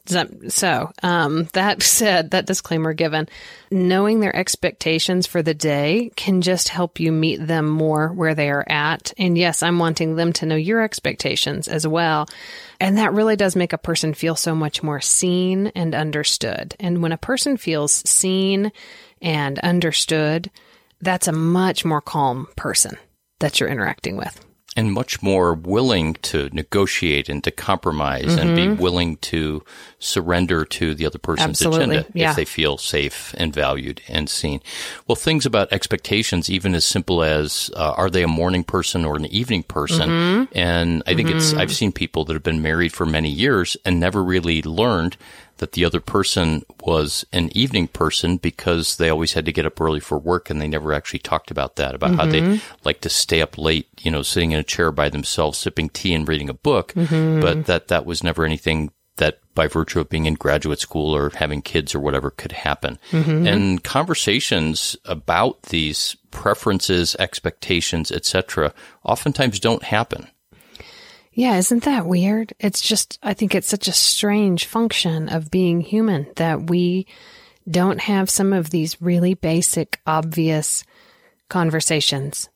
So, 0.49 0.91
um, 1.01 1.45
that 1.53 1.81
said, 1.83 2.31
that 2.31 2.45
disclaimer 2.45 2.93
given, 2.93 3.29
knowing 3.71 4.19
their 4.19 4.35
expectations 4.35 5.25
for 5.25 5.41
the 5.41 5.53
day 5.53 6.11
can 6.17 6.41
just 6.41 6.67
help 6.67 6.99
you 6.99 7.13
meet 7.13 7.37
them 7.37 7.69
more 7.69 8.09
where 8.09 8.35
they 8.35 8.49
are 8.49 8.65
at. 8.67 9.13
And 9.17 9.37
yes, 9.37 9.63
I'm 9.63 9.79
wanting 9.79 10.17
them 10.17 10.33
to 10.33 10.45
know 10.45 10.57
your 10.57 10.81
expectations 10.81 11.69
as 11.69 11.87
well. 11.87 12.27
And 12.77 12.97
that 12.97 13.13
really 13.13 13.37
does 13.37 13.55
make 13.55 13.71
a 13.71 13.77
person 13.77 14.13
feel 14.13 14.35
so 14.35 14.53
much 14.53 14.83
more 14.83 14.99
seen 14.99 15.67
and 15.67 15.95
understood. 15.95 16.75
And 16.77 17.01
when 17.01 17.13
a 17.13 17.17
person 17.17 17.55
feels 17.55 17.93
seen 18.09 18.73
and 19.21 19.59
understood, 19.59 20.51
that's 21.03 21.27
a 21.27 21.33
much 21.33 21.85
more 21.85 22.01
calm 22.01 22.47
person 22.55 22.97
that 23.39 23.59
you're 23.59 23.69
interacting 23.69 24.17
with. 24.17 24.43
And 24.75 24.91
much 24.91 25.21
more 25.21 25.53
willing 25.53 26.15
to 26.23 26.49
negotiate 26.51 27.29
and 27.29 27.43
to 27.43 27.51
compromise 27.51 28.25
mm-hmm. 28.25 28.39
and 28.39 28.55
be 28.55 28.63
mm-hmm. 28.63 28.81
willing 28.81 29.17
to 29.17 29.63
surrender 29.99 30.65
to 30.65 30.95
the 30.95 31.05
other 31.05 31.19
person's 31.19 31.61
Absolutely. 31.61 31.97
agenda 31.97 32.11
yeah. 32.15 32.31
if 32.31 32.35
they 32.35 32.45
feel 32.45 32.79
safe 32.79 33.35
and 33.37 33.53
valued 33.53 34.01
and 34.07 34.27
seen. 34.27 34.61
Well, 35.07 35.15
things 35.15 35.45
about 35.45 35.71
expectations, 35.71 36.49
even 36.49 36.73
as 36.73 36.85
simple 36.85 37.21
as 37.21 37.69
uh, 37.75 37.91
are 37.91 38.09
they 38.09 38.23
a 38.23 38.27
morning 38.27 38.63
person 38.63 39.05
or 39.05 39.15
an 39.15 39.27
evening 39.27 39.61
person? 39.61 40.09
Mm-hmm. 40.09 40.57
And 40.57 41.03
I 41.05 41.13
think 41.13 41.27
mm-hmm. 41.27 41.37
it's, 41.37 41.53
I've 41.53 41.71
seen 41.71 41.91
people 41.91 42.25
that 42.25 42.33
have 42.33 42.41
been 42.41 42.63
married 42.63 42.93
for 42.93 43.05
many 43.05 43.29
years 43.29 43.77
and 43.85 43.99
never 43.99 44.23
really 44.23 44.63
learned 44.63 45.17
that 45.57 45.73
the 45.73 45.85
other 45.85 45.99
person 45.99 46.63
was 46.83 47.25
an 47.31 47.55
evening 47.55 47.87
person 47.87 48.37
because 48.37 48.97
they 48.97 49.09
always 49.09 49.33
had 49.33 49.45
to 49.45 49.51
get 49.51 49.65
up 49.65 49.79
early 49.79 49.99
for 49.99 50.17
work 50.17 50.49
and 50.49 50.61
they 50.61 50.67
never 50.67 50.93
actually 50.93 51.19
talked 51.19 51.51
about 51.51 51.75
that, 51.75 51.95
about 51.95 52.11
mm-hmm. 52.11 52.19
how 52.19 52.25
they 52.25 52.41
mm-hmm. 52.41 52.75
like 52.83 53.01
to 53.01 53.09
stay 53.09 53.41
up 53.41 53.57
late, 53.57 53.87
you 54.01 54.11
know, 54.11 54.21
sitting 54.21 54.51
in 54.51 54.59
a 54.59 54.63
chair 54.63 54.91
by 54.91 55.09
themselves, 55.09 55.57
sipping 55.57 55.89
tea 55.89 56.13
and 56.13 56.27
reading 56.27 56.49
a 56.49 56.53
book. 56.53 56.93
Mm-hmm. 56.93 57.41
But 57.41 57.65
that, 57.67 57.87
that 57.89 58.05
was 58.05 58.23
never 58.23 58.45
anything 58.45 58.91
that 59.17 59.39
by 59.53 59.67
virtue 59.67 59.99
of 59.99 60.09
being 60.09 60.25
in 60.25 60.33
graduate 60.33 60.79
school 60.79 61.15
or 61.15 61.29
having 61.35 61.61
kids 61.61 61.93
or 61.93 61.99
whatever 61.99 62.31
could 62.31 62.51
happen. 62.51 62.97
Mm-hmm. 63.11 63.47
And 63.47 63.83
conversations 63.83 64.95
about 65.05 65.61
these 65.63 66.15
preferences, 66.31 67.15
expectations, 67.19 68.11
etc., 68.11 68.73
oftentimes 69.03 69.59
don't 69.59 69.83
happen. 69.83 70.27
Yeah, 71.33 71.57
isn't 71.57 71.83
that 71.83 72.05
weird? 72.05 72.53
It's 72.59 72.81
just, 72.81 73.17
I 73.23 73.33
think 73.33 73.55
it's 73.55 73.67
such 73.67 73.87
a 73.87 73.93
strange 73.93 74.65
function 74.65 75.29
of 75.29 75.49
being 75.49 75.81
human 75.81 76.27
that 76.35 76.69
we 76.69 77.07
don't 77.69 77.99
have 78.01 78.29
some 78.29 78.53
of 78.53 78.69
these 78.69 79.01
really 79.01 79.33
basic, 79.33 79.99
obvious 80.05 80.83
conversations 81.49 82.49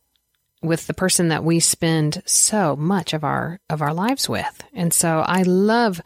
with 0.62 0.88
the 0.88 0.93
person 0.93 1.29
that 1.29 1.43
we 1.43 1.60
spend 1.60 2.22
so 2.25 2.75
much 2.75 3.13
of 3.13 3.24
our 3.24 3.60
of 3.69 3.81
our 3.81 3.93
lives 3.93 4.27
with. 4.27 4.63
And 4.74 4.93
so 4.93 5.24
I 5.25 5.43
love 5.43 6.01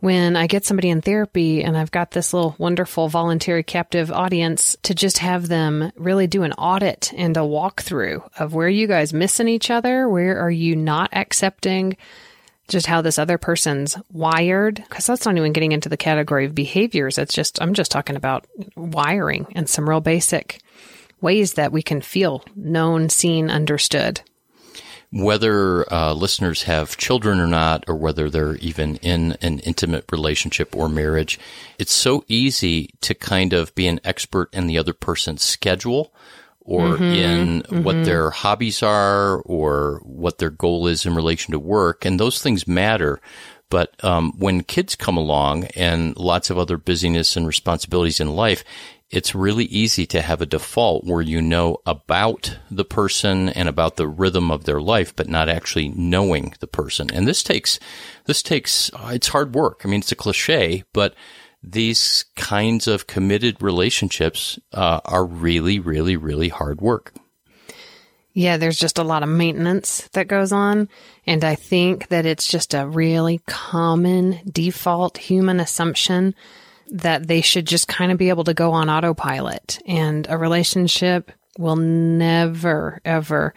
when 0.00 0.36
I 0.36 0.46
get 0.46 0.64
somebody 0.64 0.90
in 0.90 1.00
therapy 1.00 1.62
and 1.62 1.76
I've 1.76 1.90
got 1.90 2.12
this 2.12 2.32
little 2.32 2.54
wonderful 2.58 3.08
voluntary 3.08 3.62
captive 3.62 4.12
audience 4.12 4.76
to 4.84 4.94
just 4.94 5.18
have 5.18 5.48
them 5.48 5.92
really 5.96 6.26
do 6.26 6.44
an 6.44 6.52
audit 6.52 7.12
and 7.16 7.36
a 7.36 7.40
walkthrough 7.40 8.28
of 8.38 8.54
where 8.54 8.68
you 8.68 8.86
guys 8.86 9.12
missing 9.12 9.48
each 9.48 9.70
other, 9.70 10.08
where 10.08 10.38
are 10.38 10.50
you 10.50 10.76
not 10.76 11.10
accepting 11.12 11.96
just 12.68 12.86
how 12.86 13.00
this 13.00 13.18
other 13.18 13.38
person's 13.38 13.96
wired 14.12 14.76
because 14.76 15.06
that's 15.06 15.24
not 15.24 15.36
even 15.36 15.52
getting 15.52 15.72
into 15.72 15.88
the 15.88 15.96
category 15.96 16.44
of 16.44 16.54
behaviors. 16.54 17.18
It's 17.18 17.34
just 17.34 17.60
I'm 17.60 17.74
just 17.74 17.90
talking 17.90 18.14
about 18.14 18.46
wiring 18.76 19.46
and 19.54 19.68
some 19.68 19.88
real 19.88 20.00
basic 20.00 20.60
ways 21.20 21.54
that 21.54 21.72
we 21.72 21.82
can 21.82 22.02
feel 22.02 22.44
known, 22.54 23.08
seen, 23.08 23.50
understood 23.50 24.20
whether 25.10 25.90
uh, 25.92 26.12
listeners 26.12 26.64
have 26.64 26.96
children 26.96 27.40
or 27.40 27.46
not, 27.46 27.84
or 27.88 27.94
whether 27.94 28.28
they're 28.28 28.56
even 28.56 28.96
in 28.96 29.32
an 29.40 29.60
intimate 29.60 30.04
relationship 30.12 30.76
or 30.76 30.88
marriage, 30.88 31.38
it's 31.78 31.92
so 31.92 32.24
easy 32.28 32.90
to 33.00 33.14
kind 33.14 33.52
of 33.52 33.74
be 33.74 33.86
an 33.86 34.00
expert 34.04 34.52
in 34.52 34.66
the 34.66 34.78
other 34.78 34.92
person's 34.92 35.42
schedule 35.42 36.12
or 36.60 37.02
in 37.02 37.60
what 37.70 38.04
their 38.04 38.28
hobbies 38.28 38.82
are 38.82 39.38
or 39.38 40.02
what 40.04 40.36
their 40.36 40.50
goal 40.50 40.86
is 40.86 41.06
in 41.06 41.14
relation 41.14 41.52
to 41.52 41.58
work. 41.58 42.04
And 42.04 42.20
those 42.20 42.42
things 42.42 42.68
matter. 42.68 43.22
But 43.70 44.02
um, 44.04 44.32
when 44.38 44.62
kids 44.64 44.94
come 44.94 45.16
along 45.16 45.64
and 45.76 46.14
lots 46.18 46.50
of 46.50 46.58
other 46.58 46.76
busyness 46.76 47.36
and 47.36 47.46
responsibilities 47.46 48.20
in 48.20 48.36
life, 48.36 48.64
it's 49.10 49.34
really 49.34 49.64
easy 49.64 50.06
to 50.06 50.20
have 50.20 50.42
a 50.42 50.46
default 50.46 51.04
where 51.04 51.22
you 51.22 51.40
know 51.40 51.78
about 51.86 52.58
the 52.70 52.84
person 52.84 53.48
and 53.48 53.68
about 53.68 53.96
the 53.96 54.06
rhythm 54.06 54.50
of 54.50 54.64
their 54.64 54.80
life, 54.80 55.16
but 55.16 55.28
not 55.28 55.48
actually 55.48 55.88
knowing 55.88 56.54
the 56.60 56.66
person. 56.66 57.10
And 57.12 57.26
this 57.26 57.42
takes, 57.42 57.78
this 58.26 58.42
takes, 58.42 58.92
uh, 58.92 59.10
it's 59.14 59.28
hard 59.28 59.54
work. 59.54 59.82
I 59.84 59.88
mean, 59.88 60.00
it's 60.00 60.12
a 60.12 60.16
cliche, 60.16 60.84
but 60.92 61.14
these 61.62 62.26
kinds 62.36 62.86
of 62.86 63.06
committed 63.06 63.62
relationships 63.62 64.58
uh, 64.72 65.00
are 65.06 65.24
really, 65.24 65.78
really, 65.78 66.16
really 66.16 66.50
hard 66.50 66.80
work. 66.80 67.14
Yeah, 68.34 68.58
there's 68.58 68.78
just 68.78 68.98
a 68.98 69.04
lot 69.04 69.22
of 69.22 69.28
maintenance 69.28 70.06
that 70.12 70.28
goes 70.28 70.52
on. 70.52 70.88
And 71.26 71.42
I 71.44 71.54
think 71.54 72.08
that 72.08 72.26
it's 72.26 72.46
just 72.46 72.74
a 72.74 72.86
really 72.86 73.40
common 73.46 74.38
default 74.48 75.16
human 75.18 75.60
assumption 75.60 76.34
that 76.90 77.26
they 77.26 77.40
should 77.40 77.66
just 77.66 77.88
kind 77.88 78.12
of 78.12 78.18
be 78.18 78.28
able 78.28 78.44
to 78.44 78.54
go 78.54 78.72
on 78.72 78.90
autopilot. 78.90 79.78
And 79.86 80.26
a 80.28 80.38
relationship 80.38 81.32
will 81.58 81.76
never, 81.76 83.00
ever 83.04 83.54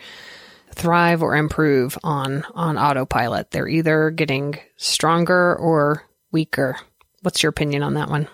thrive 0.74 1.22
or 1.22 1.36
improve 1.36 1.98
on, 2.04 2.44
on 2.54 2.78
autopilot. 2.78 3.52
They're 3.52 3.68
either 3.68 4.10
getting 4.10 4.60
stronger 4.78 5.56
or 5.56 6.08
weaker. 6.32 6.78
What's 7.22 7.44
your 7.44 7.50
opinion 7.50 7.84
on 7.84 7.94
that 7.96 8.10
one? 8.10 8.28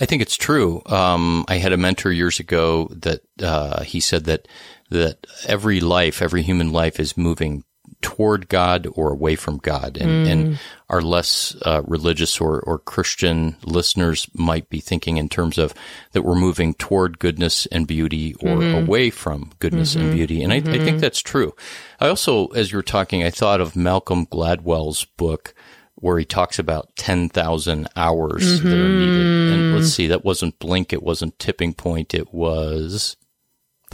I 0.00 0.06
think 0.06 0.22
it's 0.22 0.36
true. 0.36 0.82
Um, 0.86 1.44
I 1.48 1.56
had 1.56 1.72
a 1.72 1.76
mentor 1.76 2.12
years 2.12 2.38
ago 2.40 2.88
that 2.92 3.22
uh, 3.42 3.82
he 3.82 4.00
said 4.00 4.24
that 4.24 4.46
that 4.90 5.26
every 5.46 5.80
life, 5.80 6.22
every 6.22 6.42
human 6.42 6.70
life, 6.70 7.00
is 7.00 7.16
moving 7.16 7.64
toward 8.04 8.50
God 8.50 8.86
or 8.92 9.10
away 9.10 9.34
from 9.34 9.56
God, 9.56 9.96
and, 9.96 10.26
mm. 10.26 10.30
and 10.30 10.58
our 10.90 11.00
less 11.00 11.56
uh, 11.62 11.80
religious 11.86 12.38
or, 12.38 12.60
or 12.60 12.78
Christian 12.78 13.56
listeners 13.64 14.28
might 14.34 14.68
be 14.68 14.78
thinking 14.78 15.16
in 15.16 15.30
terms 15.30 15.56
of 15.56 15.72
that 16.12 16.20
we're 16.20 16.34
moving 16.34 16.74
toward 16.74 17.18
goodness 17.18 17.64
and 17.72 17.86
beauty 17.86 18.34
or 18.34 18.56
mm-hmm. 18.58 18.84
away 18.84 19.08
from 19.08 19.52
goodness 19.58 19.94
mm-hmm. 19.94 20.04
and 20.04 20.14
beauty, 20.14 20.42
and 20.42 20.52
mm-hmm. 20.52 20.68
I, 20.68 20.72
I 20.72 20.76
think 20.76 20.88
mm-hmm. 20.88 20.98
that's 20.98 21.22
true. 21.22 21.54
I 21.98 22.08
also, 22.08 22.48
as 22.48 22.70
you 22.70 22.76
were 22.76 22.82
talking, 22.82 23.24
I 23.24 23.30
thought 23.30 23.62
of 23.62 23.74
Malcolm 23.74 24.26
Gladwell's 24.26 25.06
book 25.06 25.54
where 25.94 26.18
he 26.18 26.26
talks 26.26 26.58
about 26.58 26.94
10,000 26.96 27.88
hours 27.96 28.60
mm-hmm. 28.60 28.68
that 28.68 28.76
are 28.76 28.88
needed. 28.88 29.54
And 29.54 29.74
let's 29.74 29.90
see, 29.90 30.08
that 30.08 30.24
wasn't 30.24 30.58
Blink, 30.58 30.92
it 30.92 31.02
wasn't 31.02 31.38
Tipping 31.38 31.72
Point, 31.72 32.12
it 32.12 32.34
was 32.34 33.16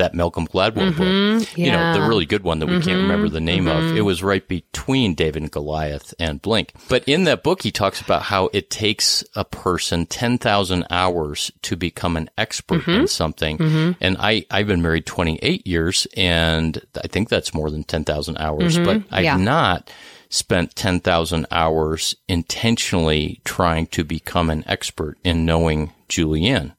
that 0.00 0.14
Malcolm 0.14 0.46
Gladwell 0.46 0.92
mm-hmm. 0.92 1.38
book. 1.38 1.56
Yeah. 1.56 1.64
You 1.64 1.72
know, 1.72 1.92
the 2.02 2.08
really 2.08 2.26
good 2.26 2.42
one 2.42 2.58
that 2.58 2.66
we 2.66 2.74
mm-hmm. 2.74 2.88
can't 2.88 3.02
remember 3.02 3.28
the 3.28 3.40
name 3.40 3.66
mm-hmm. 3.66 3.90
of. 3.90 3.96
It 3.96 4.00
was 4.00 4.22
right 4.22 4.46
between 4.46 5.14
David 5.14 5.42
and 5.42 5.52
Goliath 5.52 6.12
and 6.18 6.42
Blink. 6.42 6.72
But 6.88 7.04
in 7.06 7.24
that 7.24 7.42
book, 7.42 7.62
he 7.62 7.70
talks 7.70 8.00
about 8.00 8.22
how 8.22 8.48
it 8.52 8.70
takes 8.70 9.22
a 9.36 9.44
person 9.44 10.06
10,000 10.06 10.86
hours 10.90 11.52
to 11.62 11.76
become 11.76 12.16
an 12.16 12.30
expert 12.36 12.86
in 12.88 12.94
mm-hmm. 12.94 13.06
something. 13.06 13.58
Mm-hmm. 13.58 13.92
And 14.00 14.16
I, 14.18 14.46
I've 14.50 14.66
been 14.66 14.82
married 14.82 15.06
28 15.06 15.66
years 15.66 16.06
and 16.16 16.80
I 17.02 17.06
think 17.06 17.28
that's 17.28 17.54
more 17.54 17.70
than 17.70 17.84
10,000 17.84 18.36
hours, 18.38 18.76
Mm-hmm. 18.76 18.84
but 18.84 19.02
I've 19.10 19.24
Yeah. 19.24 19.36
not 19.36 19.90
spent 20.30 20.76
10,000 20.76 21.46
hours 21.50 22.14
intentionally 22.28 23.40
trying 23.44 23.86
to 23.88 24.04
become 24.04 24.48
an 24.48 24.64
expert 24.66 25.18
in 25.24 25.44
knowing 25.44 25.92
Julianne. 26.08 26.72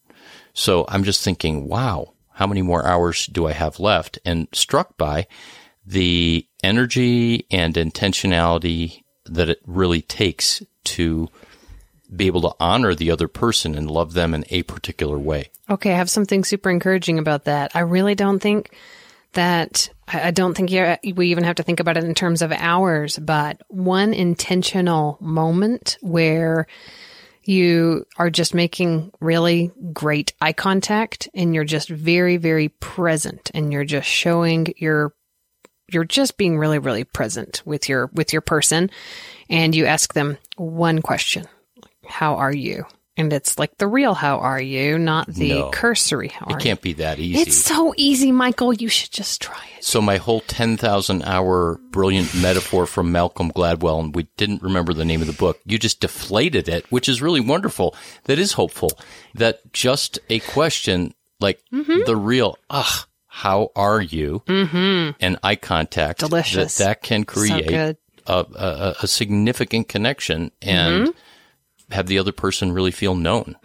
So 0.53 0.85
I'm 0.87 1.03
just 1.03 1.23
thinking, 1.23 1.67
wow, 1.67 2.13
how 2.41 2.47
many 2.47 2.63
more 2.63 2.83
hours 2.87 3.27
do 3.27 3.45
I 3.45 3.51
have 3.51 3.79
left? 3.79 4.17
And 4.25 4.47
struck 4.51 4.97
by 4.97 5.27
the 5.85 6.47
energy 6.63 7.45
and 7.51 7.75
intentionality 7.75 9.03
that 9.25 9.47
it 9.47 9.61
really 9.67 10.01
takes 10.01 10.63
to 10.85 11.29
be 12.15 12.25
able 12.25 12.41
to 12.41 12.55
honor 12.59 12.95
the 12.95 13.11
other 13.11 13.27
person 13.27 13.75
and 13.75 13.91
love 13.91 14.13
them 14.13 14.33
in 14.33 14.43
a 14.49 14.63
particular 14.63 15.19
way. 15.19 15.51
Okay, 15.69 15.93
I 15.93 15.97
have 15.97 16.09
something 16.09 16.43
super 16.43 16.71
encouraging 16.71 17.19
about 17.19 17.43
that. 17.43 17.75
I 17.75 17.81
really 17.81 18.15
don't 18.15 18.39
think 18.39 18.71
that 19.33 19.91
I 20.07 20.31
don't 20.31 20.55
think 20.57 20.71
we 21.15 21.27
even 21.27 21.43
have 21.43 21.57
to 21.57 21.63
think 21.63 21.79
about 21.79 21.97
it 21.97 22.05
in 22.05 22.15
terms 22.15 22.41
of 22.41 22.51
hours, 22.51 23.19
but 23.19 23.61
one 23.67 24.15
intentional 24.15 25.19
moment 25.21 25.99
where 26.01 26.65
you 27.43 28.05
are 28.17 28.29
just 28.29 28.53
making 28.53 29.11
really 29.19 29.71
great 29.93 30.33
eye 30.41 30.53
contact 30.53 31.27
and 31.33 31.55
you're 31.55 31.63
just 31.63 31.89
very 31.89 32.37
very 32.37 32.69
present 32.69 33.51
and 33.53 33.71
you're 33.71 33.85
just 33.85 34.07
showing 34.07 34.67
your 34.77 35.13
you're 35.91 36.05
just 36.05 36.37
being 36.37 36.57
really 36.57 36.79
really 36.79 37.03
present 37.03 37.61
with 37.65 37.89
your 37.89 38.09
with 38.13 38.33
your 38.33 38.41
person. 38.41 38.89
And 39.49 39.75
you 39.75 39.85
ask 39.85 40.13
them 40.13 40.37
one 40.55 41.01
question 41.01 41.45
how 42.05 42.35
are 42.35 42.53
you 42.53 42.85
and 43.17 43.33
it's 43.33 43.59
like 43.59 43.77
the 43.77 43.87
real 43.87 44.13
how 44.13 44.37
are 44.39 44.61
you 44.61 44.97
not 44.97 45.27
the 45.27 45.49
No. 45.49 45.69
cursory 45.71 46.29
how 46.29 46.45
are 46.47 46.57
It 46.57 46.61
can't 46.63 46.81
be 46.81 46.93
that 46.93 47.19
easy. 47.19 47.41
it's 47.41 47.57
so 47.57 47.93
easy 47.97 48.31
michael 48.31 48.73
you 48.73 48.87
should 48.87 49.11
just 49.11 49.41
try 49.41 49.61
it 49.77 49.83
So 49.83 50.01
my 50.01 50.17
whole 50.17 50.41
10,000 50.41 51.23
hour 51.23 51.79
brilliant 51.91 52.33
metaphor 52.35 52.85
from 52.85 53.11
Malcolm 53.11 53.51
Gladwell, 53.51 53.99
and 53.99 54.15
we 54.15 54.27
didn't 54.37 54.61
remember 54.63 54.93
the 54.93 55.03
name 55.05 55.19
of 55.21 55.27
the 55.27 55.33
book. 55.33 55.59
You 55.65 55.77
just 55.79 55.99
deflated 55.99 56.69
it, 56.69 56.85
which 56.91 57.09
is 57.09 57.21
really 57.21 57.39
wonderful. 57.41 57.95
That 58.25 58.37
is 58.39 58.53
hopeful 58.53 58.91
that 59.35 59.73
just 59.73 60.19
a 60.29 60.39
question 60.39 61.13
like 61.39 61.59
Mm-hmm. 61.73 62.01
the 62.05 62.15
real, 62.15 62.57
ah, 62.69 63.05
how 63.27 63.71
are 63.75 63.99
you? 64.01 64.43
Mm-hmm. 64.47 65.17
And 65.19 65.37
eye 65.43 65.55
contact. 65.55 66.19
Delicious. 66.19 66.77
That, 66.77 66.83
that 66.85 67.01
can 67.01 67.23
create 67.23 67.65
Mm-hmm. 67.67 68.31
a, 68.31 68.45
a, 68.55 68.95
a 69.01 69.07
significant 69.07 69.87
connection 69.89 70.51
and 70.61 71.11
have 71.91 72.07
the 72.07 72.19
other 72.19 72.31
person 72.31 72.71
really 72.71 72.91
feel 72.91 73.15
known. 73.15 73.55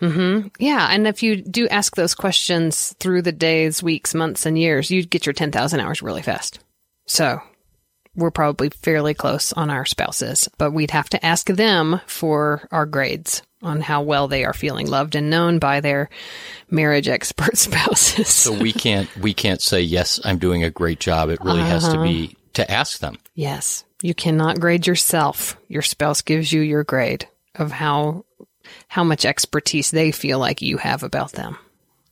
Yeah, 0.58 0.88
and 0.90 1.06
if 1.06 1.22
you 1.22 1.36
do 1.42 1.68
ask 1.68 1.96
those 1.96 2.14
questions 2.14 2.94
through 3.00 3.22
the 3.22 3.32
days, 3.32 3.82
weeks, 3.82 4.14
months, 4.14 4.46
and 4.46 4.58
years, 4.58 4.90
you'd 4.90 5.10
get 5.10 5.26
your 5.26 5.32
10,000 5.32 5.80
hours 5.80 6.02
really 6.02 6.22
fast. 6.22 6.58
So 7.06 7.40
we're 8.14 8.30
probably 8.30 8.70
fairly 8.70 9.14
close 9.14 9.52
on 9.52 9.70
our 9.70 9.84
spouses, 9.84 10.48
but 10.58 10.72
we'd 10.72 10.90
have 10.90 11.08
to 11.10 11.24
ask 11.24 11.46
them 11.48 12.00
for 12.06 12.66
our 12.72 12.86
grades 12.86 13.42
on 13.62 13.80
how 13.80 14.02
well 14.02 14.28
they 14.28 14.44
are 14.44 14.52
feeling 14.52 14.86
loved 14.88 15.14
and 15.14 15.30
known 15.30 15.58
by 15.58 15.80
their 15.80 16.08
marriage 16.70 17.08
expert 17.16 17.56
spouses. 17.56 18.28
So 18.28 18.52
we 18.52 18.72
can't, 18.72 19.14
we 19.18 19.34
can't 19.34 19.60
say, 19.60 19.80
yes, 19.82 20.20
I'm 20.24 20.38
doing 20.38 20.64
a 20.64 20.70
great 20.70 21.00
job. 21.00 21.30
It 21.30 21.40
really 21.42 21.60
has 21.62 21.88
to 21.88 22.02
be 22.02 22.24
Uh-huh. 22.26 22.34
to 22.54 22.70
ask 22.70 22.98
them. 23.00 23.18
yes, 23.34 23.84
you 24.02 24.14
cannot 24.14 24.60
grade 24.60 24.86
yourself. 24.86 25.56
Your 25.68 25.80
spouse 25.82 26.20
gives 26.22 26.52
you 26.52 26.60
your 26.60 26.84
grade 26.84 27.26
of 27.58 27.72
how 27.72 28.24
how 28.88 29.04
much 29.04 29.24
expertise 29.24 29.90
they 29.90 30.10
feel 30.10 30.38
like 30.38 30.62
you 30.62 30.78
have 30.78 31.02
about 31.02 31.32
them. 31.32 31.56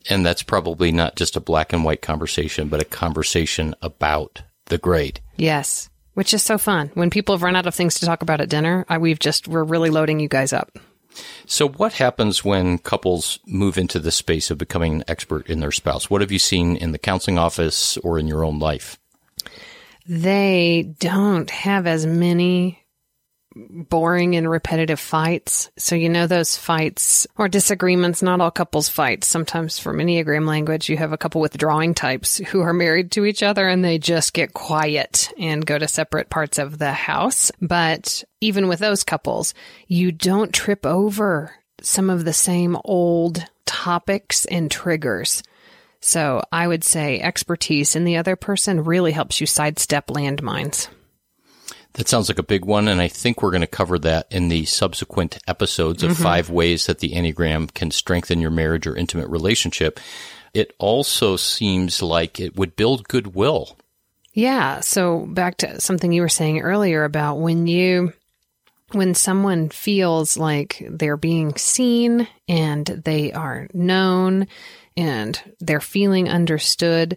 And 0.08 0.24
that's 0.24 0.42
probably 0.42 0.92
not 0.92 1.16
just 1.16 1.36
a 1.36 1.40
black 1.40 1.72
and 1.72 1.84
white 1.84 2.02
conversation, 2.02 2.68
but 2.68 2.80
a 2.80 2.84
conversation 2.84 3.74
about 3.82 4.42
the 4.66 4.78
grade. 4.78 5.20
Yes, 5.36 5.88
which 6.14 6.34
is 6.34 6.42
so 6.42 6.58
fun. 6.58 6.90
When 6.94 7.10
people 7.10 7.34
have 7.34 7.42
run 7.42 7.56
out 7.56 7.66
of 7.66 7.74
things 7.74 7.96
to 7.96 8.06
talk 8.06 8.22
about 8.22 8.40
at 8.40 8.48
dinner, 8.48 8.84
I, 8.88 8.98
we've 8.98 9.18
just 9.18 9.48
we're 9.48 9.64
really 9.64 9.90
loading 9.90 10.20
you 10.20 10.28
guys 10.28 10.52
up. 10.52 10.78
So 11.46 11.68
what 11.68 11.94
happens 11.94 12.44
when 12.44 12.78
couples 12.78 13.38
move 13.46 13.78
into 13.78 13.98
the 13.98 14.10
space 14.10 14.50
of 14.50 14.58
becoming 14.58 14.96
an 14.96 15.04
expert 15.06 15.48
in 15.48 15.60
their 15.60 15.72
spouse? 15.72 16.10
What 16.10 16.20
have 16.20 16.32
you 16.32 16.38
seen 16.38 16.76
in 16.76 16.92
the 16.92 16.98
counseling 16.98 17.38
office 17.38 17.96
or 17.98 18.18
in 18.18 18.26
your 18.26 18.44
own 18.44 18.58
life? 18.58 18.98
They 20.06 20.94
don't 20.98 21.48
have 21.50 21.86
as 21.86 22.04
many 22.04 22.83
boring 23.54 24.36
and 24.36 24.48
repetitive 24.50 25.00
fights. 25.00 25.70
So 25.76 25.94
you 25.94 26.08
know 26.08 26.26
those 26.26 26.56
fights 26.56 27.26
or 27.36 27.48
disagreements, 27.48 28.22
not 28.22 28.40
all 28.40 28.50
couples 28.50 28.88
fight. 28.88 29.24
Sometimes 29.24 29.78
from 29.78 29.98
Enneagram 29.98 30.46
language, 30.46 30.88
you 30.88 30.96
have 30.96 31.12
a 31.12 31.18
couple 31.18 31.40
withdrawing 31.40 31.94
types 31.94 32.38
who 32.38 32.60
are 32.60 32.72
married 32.72 33.12
to 33.12 33.24
each 33.24 33.42
other 33.42 33.68
and 33.68 33.84
they 33.84 33.98
just 33.98 34.32
get 34.32 34.54
quiet 34.54 35.32
and 35.38 35.66
go 35.66 35.78
to 35.78 35.88
separate 35.88 36.30
parts 36.30 36.58
of 36.58 36.78
the 36.78 36.92
house. 36.92 37.52
But 37.60 38.24
even 38.40 38.68
with 38.68 38.80
those 38.80 39.04
couples, 39.04 39.54
you 39.86 40.12
don't 40.12 40.52
trip 40.52 40.84
over 40.84 41.54
some 41.80 42.10
of 42.10 42.24
the 42.24 42.32
same 42.32 42.76
old 42.84 43.44
topics 43.66 44.44
and 44.46 44.70
triggers. 44.70 45.42
So 46.00 46.42
I 46.52 46.66
would 46.66 46.84
say 46.84 47.20
expertise 47.20 47.96
in 47.96 48.04
the 48.04 48.18
other 48.18 48.36
person 48.36 48.84
really 48.84 49.12
helps 49.12 49.40
you 49.40 49.46
sidestep 49.46 50.08
landmines. 50.08 50.88
That 51.94 52.08
sounds 52.08 52.28
like 52.28 52.40
a 52.40 52.44
big 52.44 52.64
one, 52.64 52.88
and 52.88 53.00
I 53.00 53.06
think 53.06 53.40
we're 53.40 53.52
going 53.52 53.60
to 53.60 53.68
cover 53.68 54.00
that 54.00 54.26
in 54.30 54.48
the 54.48 54.64
subsequent 54.64 55.38
episodes 55.46 56.02
of 56.02 56.12
mm-hmm. 56.12 56.22
five 56.22 56.50
ways 56.50 56.86
that 56.86 56.98
the 56.98 57.12
Enneagram 57.12 57.72
can 57.72 57.92
strengthen 57.92 58.40
your 58.40 58.50
marriage 58.50 58.86
or 58.86 58.96
intimate 58.96 59.28
relationship. 59.28 60.00
It 60.52 60.74
also 60.78 61.36
seems 61.36 62.02
like 62.02 62.40
it 62.40 62.56
would 62.56 62.74
build 62.74 63.06
goodwill. 63.06 63.76
Yeah. 64.32 64.80
So 64.80 65.20
back 65.20 65.58
to 65.58 65.80
something 65.80 66.12
you 66.12 66.22
were 66.22 66.28
saying 66.28 66.60
earlier 66.60 67.04
about 67.04 67.36
when 67.36 67.68
you, 67.68 68.12
when 68.90 69.14
someone 69.14 69.68
feels 69.68 70.36
like 70.36 70.84
they're 70.90 71.16
being 71.16 71.56
seen 71.56 72.26
and 72.48 72.86
they 72.86 73.32
are 73.32 73.68
known 73.72 74.48
and 74.96 75.40
they're 75.60 75.80
feeling 75.80 76.28
understood, 76.28 77.16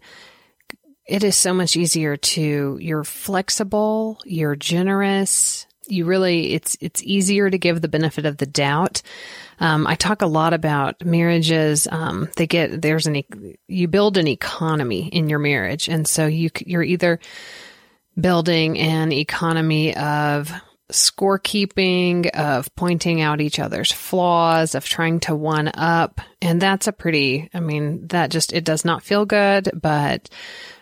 it 1.08 1.24
is 1.24 1.36
so 1.36 1.54
much 1.54 1.78
easier 1.78 2.18
to, 2.18 2.78
you're 2.82 3.04
flexible, 3.04 4.20
you're 4.26 4.56
generous. 4.56 5.66
You 5.88 6.04
really, 6.04 6.54
it's, 6.54 6.76
it's 6.82 7.02
easier 7.02 7.50
to 7.50 7.58
give 7.58 7.82
the 7.82 7.88
benefit 7.88 8.26
of 8.26 8.36
the 8.36 8.46
doubt. 8.46 9.02
Um, 9.62 9.88
I 9.88 9.96
talk 9.96 10.22
a 10.22 10.28
lot 10.28 10.54
about 10.54 11.06
marriages. 11.06 11.88
Um, 11.90 12.30
they 12.36 12.46
get, 12.46 12.82
there's 12.82 13.08
an, 13.08 13.24
you 13.70 13.88
build 13.88 14.18
an 14.18 14.28
economy 14.28 15.08
in 15.08 15.30
your 15.30 15.40
marriage. 15.40 15.88
And 15.88 16.06
so 16.06 16.28
you, 16.28 16.50
you're 16.66 16.84
either 16.84 17.22
building 18.20 18.78
an 18.78 19.14
economy 19.14 19.96
of 19.96 20.52
scorekeeping, 20.92 22.30
of 22.30 22.74
pointing 22.76 23.22
out 23.22 23.42
each 23.42 23.60
other's 23.60 23.92
flaws, 23.92 24.76
of 24.76 24.86
trying 24.86 25.20
to 25.22 25.36
one 25.36 25.70
up. 25.74 26.22
And 26.42 26.62
that's 26.62 26.88
a 26.88 26.94
pretty, 26.94 27.50
I 27.54 27.60
mean, 27.60 28.08
that 28.08 28.32
just, 28.32 28.54
it 28.54 28.64
does 28.64 28.86
not 28.86 29.04
feel 29.04 29.26
good, 29.26 29.70
but, 29.74 30.30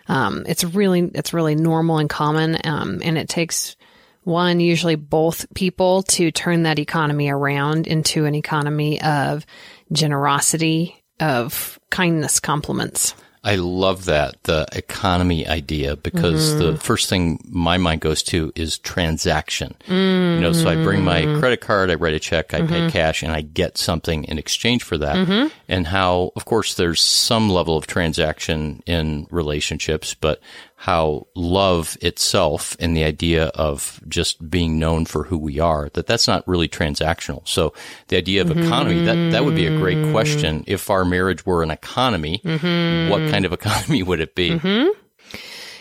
um, 0.08 0.44
it's 0.46 0.62
really, 0.62 1.10
it's 1.14 1.34
really 1.34 1.56
normal 1.56 1.98
and 1.98 2.08
common. 2.08 2.56
Um, 2.64 3.00
and 3.02 3.18
it 3.18 3.28
takes 3.28 3.76
one, 4.22 4.60
usually 4.60 4.96
both 4.96 5.52
people 5.54 6.02
to 6.02 6.30
turn 6.30 6.64
that 6.64 6.78
economy 6.78 7.28
around 7.28 7.86
into 7.86 8.24
an 8.24 8.34
economy 8.34 9.00
of 9.00 9.46
generosity, 9.92 11.02
of 11.20 11.78
kindness, 11.90 12.40
compliments. 12.40 13.14
I 13.46 13.54
love 13.54 14.06
that, 14.06 14.42
the 14.42 14.66
economy 14.72 15.46
idea, 15.46 15.94
because 15.96 16.50
Mm-hmm. 16.50 16.58
the 16.58 16.76
first 16.78 17.08
thing 17.08 17.38
my 17.48 17.78
mind 17.78 18.00
goes 18.00 18.22
to 18.24 18.52
is 18.56 18.76
transaction. 18.78 19.74
You 19.86 20.40
know, 20.40 20.52
so 20.52 20.68
I 20.68 20.74
bring 20.82 21.04
my 21.04 21.22
Mm-hmm. 21.22 21.38
credit 21.38 21.60
card, 21.60 21.90
I 21.90 21.94
write 21.94 22.14
a 22.14 22.18
check, 22.18 22.52
I 22.52 22.66
pay 22.66 22.90
cash, 22.90 23.22
and 23.22 23.30
I 23.32 23.42
get 23.42 23.78
something 23.78 24.24
in 24.24 24.36
exchange 24.36 24.82
for 24.82 24.98
that. 24.98 25.16
Mm-hmm. 25.16 25.48
And 25.68 25.86
how, 25.86 26.32
of 26.34 26.44
course, 26.44 26.74
there's 26.74 27.00
some 27.00 27.48
level 27.48 27.76
of 27.76 27.86
transaction 27.86 28.82
in 28.84 29.26
relationships, 29.30 30.14
but 30.14 30.40
how 30.78 31.26
love 31.34 31.96
itself 32.02 32.76
and 32.78 32.94
the 32.94 33.02
idea 33.02 33.46
of 33.46 33.98
just 34.08 34.50
being 34.50 34.78
known 34.78 35.06
for 35.06 35.24
who 35.24 35.38
we 35.38 35.58
are, 35.58 35.88
that 35.94 36.06
that's 36.06 36.28
not 36.28 36.46
really 36.46 36.68
transactional. 36.68 37.46
So 37.48 37.72
the 38.08 38.18
idea 38.18 38.42
of 38.42 38.50
economy, 38.50 39.02
that, 39.06 39.30
that 39.32 39.44
would 39.46 39.56
be 39.56 39.66
a 39.66 39.76
great 39.78 40.12
question. 40.12 40.64
If 40.66 40.90
our 40.90 41.06
marriage 41.06 41.46
were 41.46 41.62
an 41.62 41.70
economy, 41.70 42.40
what 42.44 43.30
kind 43.30 43.46
of 43.46 43.54
economy 43.54 44.02
would 44.02 44.20
it 44.20 44.34
be? 44.34 44.50
Mm-hmm. 44.50 44.88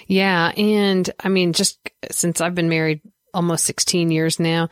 Yeah. 0.07 0.53
And 0.55 1.09
I 1.19 1.29
mean, 1.29 1.51
just 1.51 1.77
since 2.09 2.39
I've 2.39 2.55
been 2.55 2.69
married 2.69 3.01
almost 3.33 3.65
16 3.65 4.11
years 4.11 4.39
now, 4.39 4.69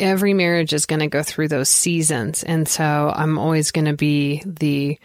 every 0.00 0.34
marriage 0.34 0.72
is 0.72 0.86
going 0.86 1.00
to 1.00 1.06
go 1.06 1.22
through 1.22 1.48
those 1.48 1.68
seasons. 1.68 2.42
And 2.42 2.68
so 2.68 3.12
I'm 3.14 3.38
always 3.38 3.70
going 3.70 3.84
to 3.84 3.92
be 3.92 4.42
the, 4.44 4.98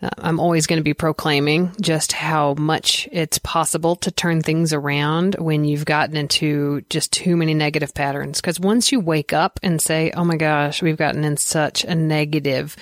I'm 0.00 0.38
always 0.38 0.66
going 0.66 0.78
to 0.78 0.84
be 0.84 0.94
proclaiming 0.94 1.74
just 1.80 2.12
how 2.12 2.54
much 2.54 3.08
it's 3.10 3.38
possible 3.38 3.96
to 3.96 4.12
turn 4.12 4.42
things 4.42 4.72
around 4.72 5.34
when 5.36 5.64
you've 5.64 5.84
gotten 5.84 6.16
into 6.16 6.82
just 6.88 7.12
too 7.12 7.36
many 7.36 7.52
negative 7.52 7.94
patterns. 7.94 8.40
Because 8.40 8.60
once 8.60 8.92
you 8.92 9.00
wake 9.00 9.32
up 9.32 9.58
and 9.62 9.82
say, 9.82 10.12
oh 10.12 10.24
my 10.24 10.36
gosh, 10.36 10.82
we've 10.82 10.96
gotten 10.96 11.24
in 11.24 11.36
such 11.36 11.84
a 11.84 11.94
negative 11.94 12.76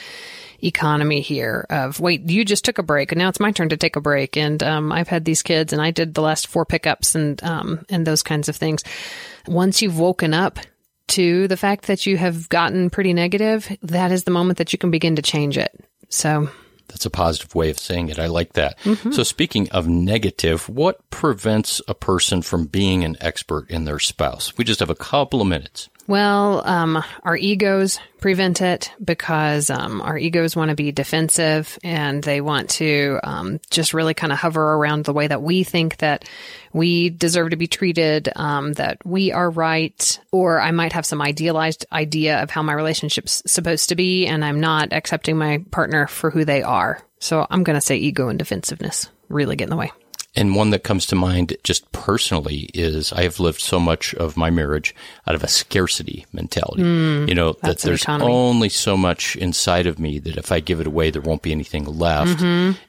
economy 0.63 1.21
here 1.21 1.67
of 1.69 2.01
wait 2.01 2.31
you 2.31 2.43
just 2.43 2.65
took 2.65 2.79
a 2.79 2.83
break 2.83 3.13
and 3.13 3.19
now 3.19 3.29
it's 3.29 3.39
my 3.39 3.53
turn 3.53 3.69
to 3.69 3.77
take 3.77 3.97
a 3.97 4.01
break. 4.01 4.39
And 4.39 4.63
um, 4.63 4.91
i've 4.91 5.07
had 5.07 5.25
these 5.27 5.43
kids 5.43 5.75
and 5.75 5.83
i 5.83 5.91
did 5.91 6.15
the 6.15 6.23
last 6.23 6.47
four 6.47 6.65
pickups 6.65 7.15
and 7.15 7.43
um, 7.45 7.85
and 7.91 8.07
those 8.07 8.23
kinds 8.23 8.49
of 8.49 8.57
things. 8.57 8.83
Once 9.47 9.83
you've 9.83 9.99
woken 9.99 10.33
up 10.33 10.59
to 11.09 11.47
the 11.47 11.59
fact 11.59 11.87
that 11.87 12.07
you 12.07 12.17
have 12.17 12.49
gotten 12.49 12.89
pretty 12.89 13.13
negative 13.13 13.71
that 13.83 14.13
is 14.13 14.25
the 14.25 14.31
moment 14.31 14.59
that 14.59 14.73
you 14.73 14.79
can 14.79 14.91
begin 14.91 15.17
to 15.17 15.23
change 15.23 15.59
it. 15.59 15.79
So 16.09 16.49
That's 16.89 17.07
a 17.07 17.11
positive 17.11 17.55
way 17.55 17.71
of 17.71 17.79
saying 17.79 18.09
it. 18.09 18.19
I 18.19 18.27
like 18.27 18.55
that. 18.55 18.79
Mm-hmm. 18.81 19.13
So 19.13 19.23
speaking 19.23 19.69
of 19.71 19.89
negative, 19.89 20.69
what 20.69 21.09
prevents 21.11 21.81
a 21.89 21.95
person 21.95 22.43
from 22.43 22.67
being 22.67 23.05
an 23.05 23.17
expert 23.21 23.71
in 23.71 23.85
their 23.85 23.99
spouse? 23.99 24.57
We 24.57 24.65
just 24.65 24.81
have 24.81 24.91
a 24.91 24.95
couple 24.95 25.41
of 25.41 25.49
minutes. 25.49 25.89
Well, 26.09 26.63
um, 26.67 27.03
our 27.25 27.37
egos 27.37 27.99
prevent 28.21 28.61
it 28.63 28.93
because 29.05 29.71
um, 29.71 30.01
our 30.01 30.17
egos 30.17 30.55
want 30.55 30.69
to 30.69 30.77
be 30.77 30.93
defensive 30.93 31.79
and 31.83 32.23
they 32.23 32.41
want 32.41 32.71
to 32.71 33.19
um, 33.25 33.61
just 33.71 33.93
really 33.93 34.15
kind 34.15 34.33
of 34.33 34.39
hover 34.39 34.75
around 34.75 35.05
the 35.05 35.13
way 35.13 35.27
that 35.27 35.43
we 35.43 35.65
think 35.65 35.97
that 35.99 36.25
we 36.73 37.11
deserve 37.11 37.51
to 37.51 37.57
be 37.57 37.67
treated, 37.67 38.29
um, 38.37 38.73
that 38.75 39.05
we 39.05 39.33
are 39.33 39.51
right, 39.51 40.21
or 40.31 40.61
I 40.61 40.71
might 40.71 40.93
have 40.93 41.07
some 41.07 41.23
idealized 41.23 41.87
idea 41.91 42.43
of 42.43 42.51
how 42.51 42.63
my 42.63 42.73
relationship's 42.73 43.43
supposed 43.47 43.89
to 43.89 43.97
be, 43.97 44.27
and 44.27 44.45
I'm 44.45 44.61
not 44.61 44.93
accepting 44.93 45.37
my 45.37 45.65
partner 45.71 46.07
for 46.07 46.31
who 46.31 46.45
they 46.45 46.63
are. 46.63 47.03
So 47.19 47.47
I'm 47.51 47.65
going 47.65 47.77
to 47.77 47.81
say 47.81 47.97
ego 47.97 48.29
and 48.29 48.39
defensiveness 48.39 49.09
really 49.29 49.57
get 49.57 49.65
in 49.65 49.71
the 49.71 49.77
way. 49.77 49.91
And 50.37 50.55
one 50.55 50.71
that 50.71 50.85
comes 50.85 51.07
to 51.07 51.17
mind 51.17 51.57
just 51.65 51.91
personally 51.93 52.69
is 52.75 53.13
I 53.13 53.23
have 53.23 53.41
lived 53.41 53.61
so 53.61 53.81
much 53.81 54.15
of 54.15 54.37
my 54.37 54.51
marriage 54.51 54.95
out 55.27 55.35
of 55.35 55.43
a 55.43 55.49
scarcity 55.49 56.27
mentality. 56.33 56.83
you 56.83 57.35
know, 57.35 57.55
that 57.63 57.79
there's 57.79 58.03
economy. 58.03 58.33
only 58.33 58.69
so 58.69 58.97
much 58.97 59.35
inside 59.37 59.87
of 59.87 59.99
me 59.99 60.19
that 60.21 60.37
if 60.37 60.53
I 60.53 60.61
give 60.61 60.81
it 60.81 60.87
away, 60.87 61.11
there 61.11 61.23
won't 61.23 61.43
be 61.43 61.53
anything 61.53 61.85
left. 61.85 62.43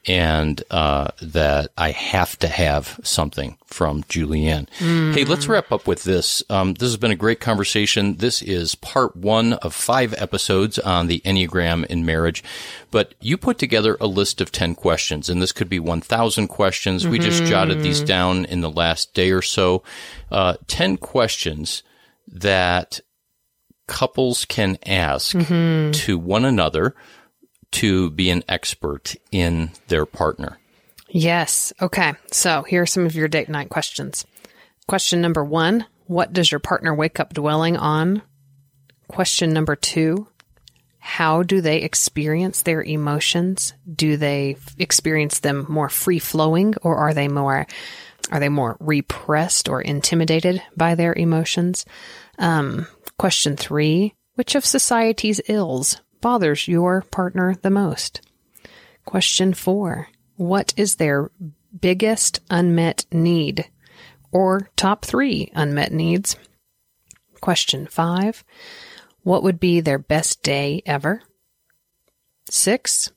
And 0.06 0.62
uh, 0.72 1.08
that 1.22 1.72
I 1.78 1.92
have 1.92 2.38
to 2.40 2.48
have 2.48 3.00
something 3.04 3.58
from 3.66 4.04
Julianne. 4.04 4.70
Hey, 5.14 5.26
let's 5.26 5.48
wrap 5.48 5.72
up 5.72 5.88
with 5.88 6.04
this. 6.04 6.42
Um, 6.50 6.74
this 6.74 6.88
has 6.90 6.98
been 6.98 7.12
a 7.12 7.16
great 7.16 7.40
conversation. 7.40 8.16
This 8.18 8.42
is 8.42 8.76
part 8.76 9.16
one 9.16 9.54
of 9.54 9.74
five 9.74 10.14
episodes 10.18 10.80
on 10.80 11.08
the 11.08 11.22
Enneagram 11.26 11.86
in 11.86 12.06
marriage. 12.06 12.44
But 12.92 13.14
you 13.20 13.38
put 13.38 13.58
together 13.58 13.98
a 14.00 14.08
list 14.08 14.40
of 14.40 14.52
10 14.52 14.76
questions, 14.76 15.30
and 15.30 15.42
this 15.42 15.52
could 15.52 15.68
be 15.70 15.80
1,000 15.80 16.48
questions. 16.48 17.06
We 17.06 17.20
just 17.20 17.37
jotted 17.41 17.82
these 17.82 18.02
down 18.02 18.45
in 18.45 18.62
the 18.62 18.69
last 18.69 19.13
day 19.13 19.32
or 19.32 19.41
so. 19.41 19.84
Uh, 20.32 20.56
10 20.67 20.97
questions 20.97 21.84
that 22.28 23.00
couples 23.88 24.45
can 24.45 24.78
ask 24.86 25.36
to 25.93 26.17
one 26.17 26.45
another 26.45 26.95
to 27.71 28.10
be 28.12 28.30
an 28.30 28.43
expert 28.47 29.15
in 29.32 29.71
their 29.88 30.06
partner. 30.06 30.58
Yes. 31.10 31.73
Okay. 31.82 32.13
So 32.32 32.63
here 32.63 32.82
are 32.82 32.88
some 32.88 33.06
of 33.06 33.15
your 33.15 33.28
date 33.28 33.50
night 33.50 33.69
questions. 33.69 34.26
Question 34.88 35.21
number 35.21 35.43
one 35.43 35.86
What 36.06 36.34
does 36.34 36.52
your 36.52 36.60
partner 36.60 36.93
wake 36.93 37.19
up 37.19 37.34
dwelling 37.34 37.78
on? 37.78 38.21
Question 39.08 39.54
number 39.54 39.76
two 39.76 40.28
How 41.08 41.41
do 41.41 41.62
they 41.62 41.78
experience 41.78 42.62
their 42.62 42.84
emotions? 42.84 43.74
Do 43.91 44.17
they 44.17 44.58
experience 44.78 45.39
them 45.39 45.65
more 45.70 45.88
free 45.88 46.20
flowing 46.20 46.76
or 46.82 46.98
are 46.98 47.13
they 47.13 47.30
more. 47.30 47.65
Are 48.30 48.41
they 48.41 48.50
more 48.50 48.76
repressed 48.82 49.70
or 49.70 49.82
intimidated 49.82 50.62
by 50.76 50.96
their 50.96 51.15
emotions? 51.15 51.86
Um, 52.38 52.88
question 53.17 53.56
three 53.56 54.15
Which 54.36 54.54
of 54.54 54.65
society's 54.65 55.39
ills 55.48 56.02
bothers 56.20 56.67
your 56.67 57.04
partner 57.04 57.56
the 57.56 57.70
most? 57.70 58.20
Question 59.06 59.54
four 59.54 60.10
What 60.36 60.74
is 60.76 60.98
their 60.98 61.32
biggest 61.80 62.41
unmet 62.50 63.06
need 63.13 63.70
or 64.34 64.70
top 64.76 65.06
three 65.06 65.54
unmet 65.56 65.93
needs? 65.93 66.36
Question 67.39 67.88
five 67.88 68.43
What 69.28 69.44
would 69.44 69.60
be 69.60 69.82
their 69.82 70.00
best 70.00 70.42
day 70.42 70.82
ever? 70.86 71.22
Six 72.50 73.12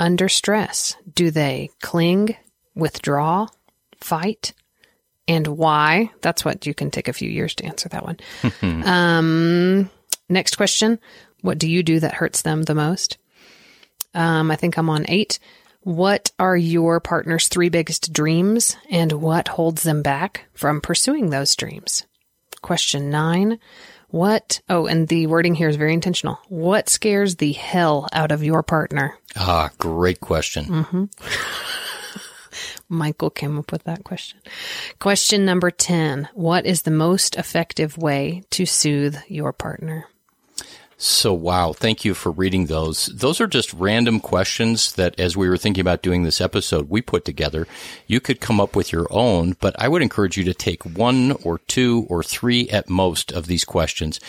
Under 0.00 0.30
stress, 0.30 0.96
do 1.14 1.30
they 1.30 1.68
cling, 1.82 2.36
withdraw, 2.74 3.46
fight? 4.00 4.54
And 5.28 5.46
why? 5.46 6.10
That's 6.22 6.42
what 6.42 6.64
you 6.64 6.72
can 6.72 6.90
take 6.90 7.06
a 7.06 7.12
few 7.12 7.28
years 7.28 7.54
to 7.56 7.66
answer 7.66 7.86
that 7.90 8.02
one. 8.02 8.16
um, 8.86 9.90
next 10.30 10.56
question 10.56 10.98
What 11.42 11.58
do 11.58 11.68
you 11.68 11.82
do 11.82 12.00
that 12.00 12.14
hurts 12.14 12.40
them 12.40 12.62
the 12.62 12.74
most? 12.74 13.18
Um, 14.14 14.50
I 14.50 14.56
think 14.56 14.78
I'm 14.78 14.88
on 14.88 15.04
eight. 15.06 15.38
What 15.82 16.30
are 16.38 16.56
your 16.56 16.98
partner's 16.98 17.48
three 17.48 17.68
biggest 17.68 18.10
dreams 18.10 18.78
and 18.88 19.12
what 19.12 19.48
holds 19.48 19.82
them 19.82 20.00
back 20.00 20.46
from 20.54 20.80
pursuing 20.80 21.28
those 21.28 21.54
dreams? 21.54 22.06
Question 22.62 23.10
nine. 23.10 23.58
What, 24.08 24.60
oh, 24.68 24.86
and 24.86 25.08
the 25.08 25.26
wording 25.26 25.54
here 25.54 25.68
is 25.68 25.76
very 25.76 25.92
intentional. 25.92 26.38
What 26.48 26.88
scares 26.88 27.36
the 27.36 27.52
hell 27.52 28.06
out 28.12 28.32
of 28.32 28.42
your 28.42 28.62
partner? 28.62 29.18
Ah, 29.36 29.70
great 29.78 30.20
question. 30.20 31.08
Michael 32.88 33.30
came 33.30 33.58
up 33.58 33.72
with 33.72 33.84
that 33.84 34.04
question. 34.04 34.40
Question 35.00 35.44
number 35.44 35.70
10. 35.70 36.28
What 36.34 36.66
is 36.66 36.82
the 36.82 36.90
most 36.90 37.36
effective 37.36 37.98
way 37.98 38.42
to 38.50 38.64
soothe 38.64 39.16
your 39.28 39.52
partner? 39.52 40.06
So, 40.98 41.34
wow. 41.34 41.74
Thank 41.74 42.06
you 42.06 42.14
for 42.14 42.32
reading 42.32 42.66
those. 42.66 43.06
Those 43.06 43.38
are 43.40 43.46
just 43.46 43.72
random 43.74 44.18
questions 44.18 44.94
that, 44.94 45.18
as 45.20 45.36
we 45.36 45.46
were 45.46 45.58
thinking 45.58 45.82
about 45.82 46.00
doing 46.00 46.22
this 46.22 46.40
episode, 46.40 46.88
we 46.88 47.02
put 47.02 47.26
together. 47.26 47.66
You 48.06 48.18
could 48.18 48.40
come 48.40 48.60
up 48.60 48.74
with 48.74 48.92
your 48.92 49.06
own, 49.10 49.56
but 49.60 49.76
I 49.78 49.88
would 49.88 50.00
encourage 50.00 50.38
you 50.38 50.44
to 50.44 50.54
take 50.54 50.82
one 50.84 51.32
or 51.44 51.58
two 51.58 52.06
or 52.08 52.22
three 52.22 52.70
at 52.70 52.88
most 52.88 53.30
of 53.30 53.46
these 53.46 53.64
questions 53.64 54.20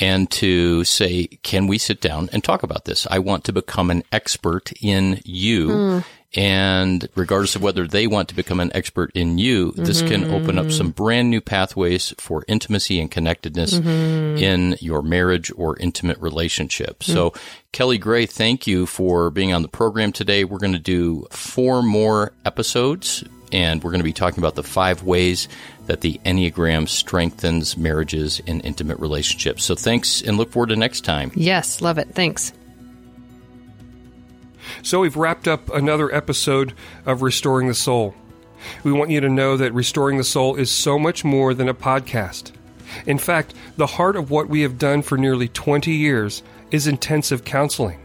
and 0.00 0.28
to 0.32 0.82
say, 0.82 1.26
can 1.44 1.68
we 1.68 1.78
sit 1.78 2.00
down 2.00 2.28
and 2.32 2.42
talk 2.42 2.64
about 2.64 2.86
this? 2.86 3.06
I 3.08 3.20
want 3.20 3.44
to 3.44 3.52
become 3.52 3.90
an 3.90 4.02
expert 4.10 4.72
in 4.82 5.20
you 5.24 5.72
hmm. 5.72 5.98
And 6.34 7.08
regardless 7.14 7.56
of 7.56 7.62
whether 7.62 7.86
they 7.86 8.06
want 8.06 8.28
to 8.28 8.34
become 8.34 8.60
an 8.60 8.70
expert 8.74 9.10
in 9.14 9.38
you, 9.38 9.72
this 9.72 10.02
can 10.02 10.24
mm-hmm. 10.24 10.34
open 10.34 10.58
up 10.58 10.70
some 10.70 10.90
brand 10.90 11.30
new 11.30 11.40
pathways 11.40 12.12
for 12.18 12.44
intimacy 12.48 13.00
and 13.00 13.10
connectedness 13.10 13.74
mm-hmm. 13.74 14.38
in 14.38 14.76
your 14.80 15.02
marriage 15.02 15.52
or 15.56 15.78
intimate 15.78 16.18
relationship. 16.18 16.98
Mm-hmm. 16.98 17.12
So, 17.12 17.32
Kelley 17.72 17.98
Gray, 17.98 18.26
thank 18.26 18.66
you 18.66 18.86
for 18.86 19.30
being 19.30 19.52
on 19.52 19.62
the 19.62 19.68
program 19.68 20.12
today. 20.12 20.44
We're 20.44 20.58
going 20.58 20.72
to 20.72 20.78
do 20.78 21.26
four 21.30 21.82
more 21.82 22.32
episodes 22.44 23.24
and 23.52 23.82
we're 23.82 23.90
going 23.90 24.00
to 24.00 24.04
be 24.04 24.12
talking 24.12 24.38
about 24.38 24.54
the 24.54 24.62
five 24.62 25.02
ways 25.02 25.48
that 25.86 26.00
the 26.00 26.20
Enneagram 26.24 26.88
strengthens 26.88 27.76
marriages 27.76 28.42
and 28.46 28.64
intimate 28.64 28.98
relationships. 28.98 29.64
So 29.64 29.74
thanks 29.74 30.20
and 30.22 30.36
look 30.36 30.50
forward 30.50 30.70
to 30.70 30.76
next 30.76 31.02
time. 31.02 31.30
Yes, 31.34 31.80
love 31.80 31.98
it. 31.98 32.08
Thanks. 32.12 32.52
So 34.82 35.00
we've 35.00 35.16
wrapped 35.16 35.48
up 35.48 35.72
another 35.74 36.14
episode 36.14 36.74
of 37.04 37.22
Restoring 37.22 37.68
the 37.68 37.74
Soul. 37.74 38.14
We 38.84 38.92
want 38.92 39.10
you 39.10 39.20
to 39.20 39.28
know 39.28 39.56
that 39.56 39.74
Restoring 39.74 40.18
the 40.18 40.24
Soul 40.24 40.56
is 40.56 40.70
so 40.70 40.98
much 40.98 41.24
more 41.24 41.54
than 41.54 41.68
a 41.68 41.74
podcast. 41.74 42.52
In 43.06 43.18
fact, 43.18 43.54
the 43.76 43.86
heart 43.86 44.16
of 44.16 44.30
what 44.30 44.48
we 44.48 44.62
have 44.62 44.78
done 44.78 45.02
for 45.02 45.18
nearly 45.18 45.48
20 45.48 45.92
years 45.92 46.42
is 46.70 46.86
intensive 46.86 47.44
counseling. 47.44 47.98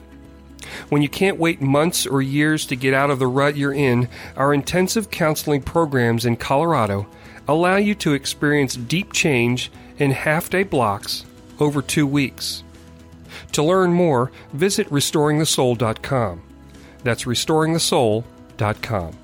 When 0.89 1.01
you 1.01 1.09
can't 1.09 1.39
wait 1.39 1.61
months 1.61 2.05
or 2.05 2.21
years 2.21 2.65
to 2.67 2.75
get 2.75 2.93
out 2.93 3.09
of 3.09 3.19
the 3.19 3.27
rut 3.27 3.57
you're 3.57 3.73
in, 3.73 4.07
our 4.35 4.53
intensive 4.53 5.09
counseling 5.11 5.61
programs 5.61 6.25
in 6.25 6.37
Colorado 6.37 7.07
allow 7.47 7.75
you 7.77 7.95
to 7.95 8.13
experience 8.13 8.75
deep 8.75 9.11
change 9.11 9.71
in 9.97 10.11
half 10.11 10.49
day 10.49 10.63
blocks 10.63 11.25
over 11.59 11.81
two 11.81 12.07
weeks. 12.07 12.63
To 13.53 13.63
learn 13.63 13.93
more, 13.93 14.31
visit 14.53 14.89
restoringthesoul.com. 14.89 16.41
That's 17.03 17.23
restoringthesoul.com. 17.25 19.20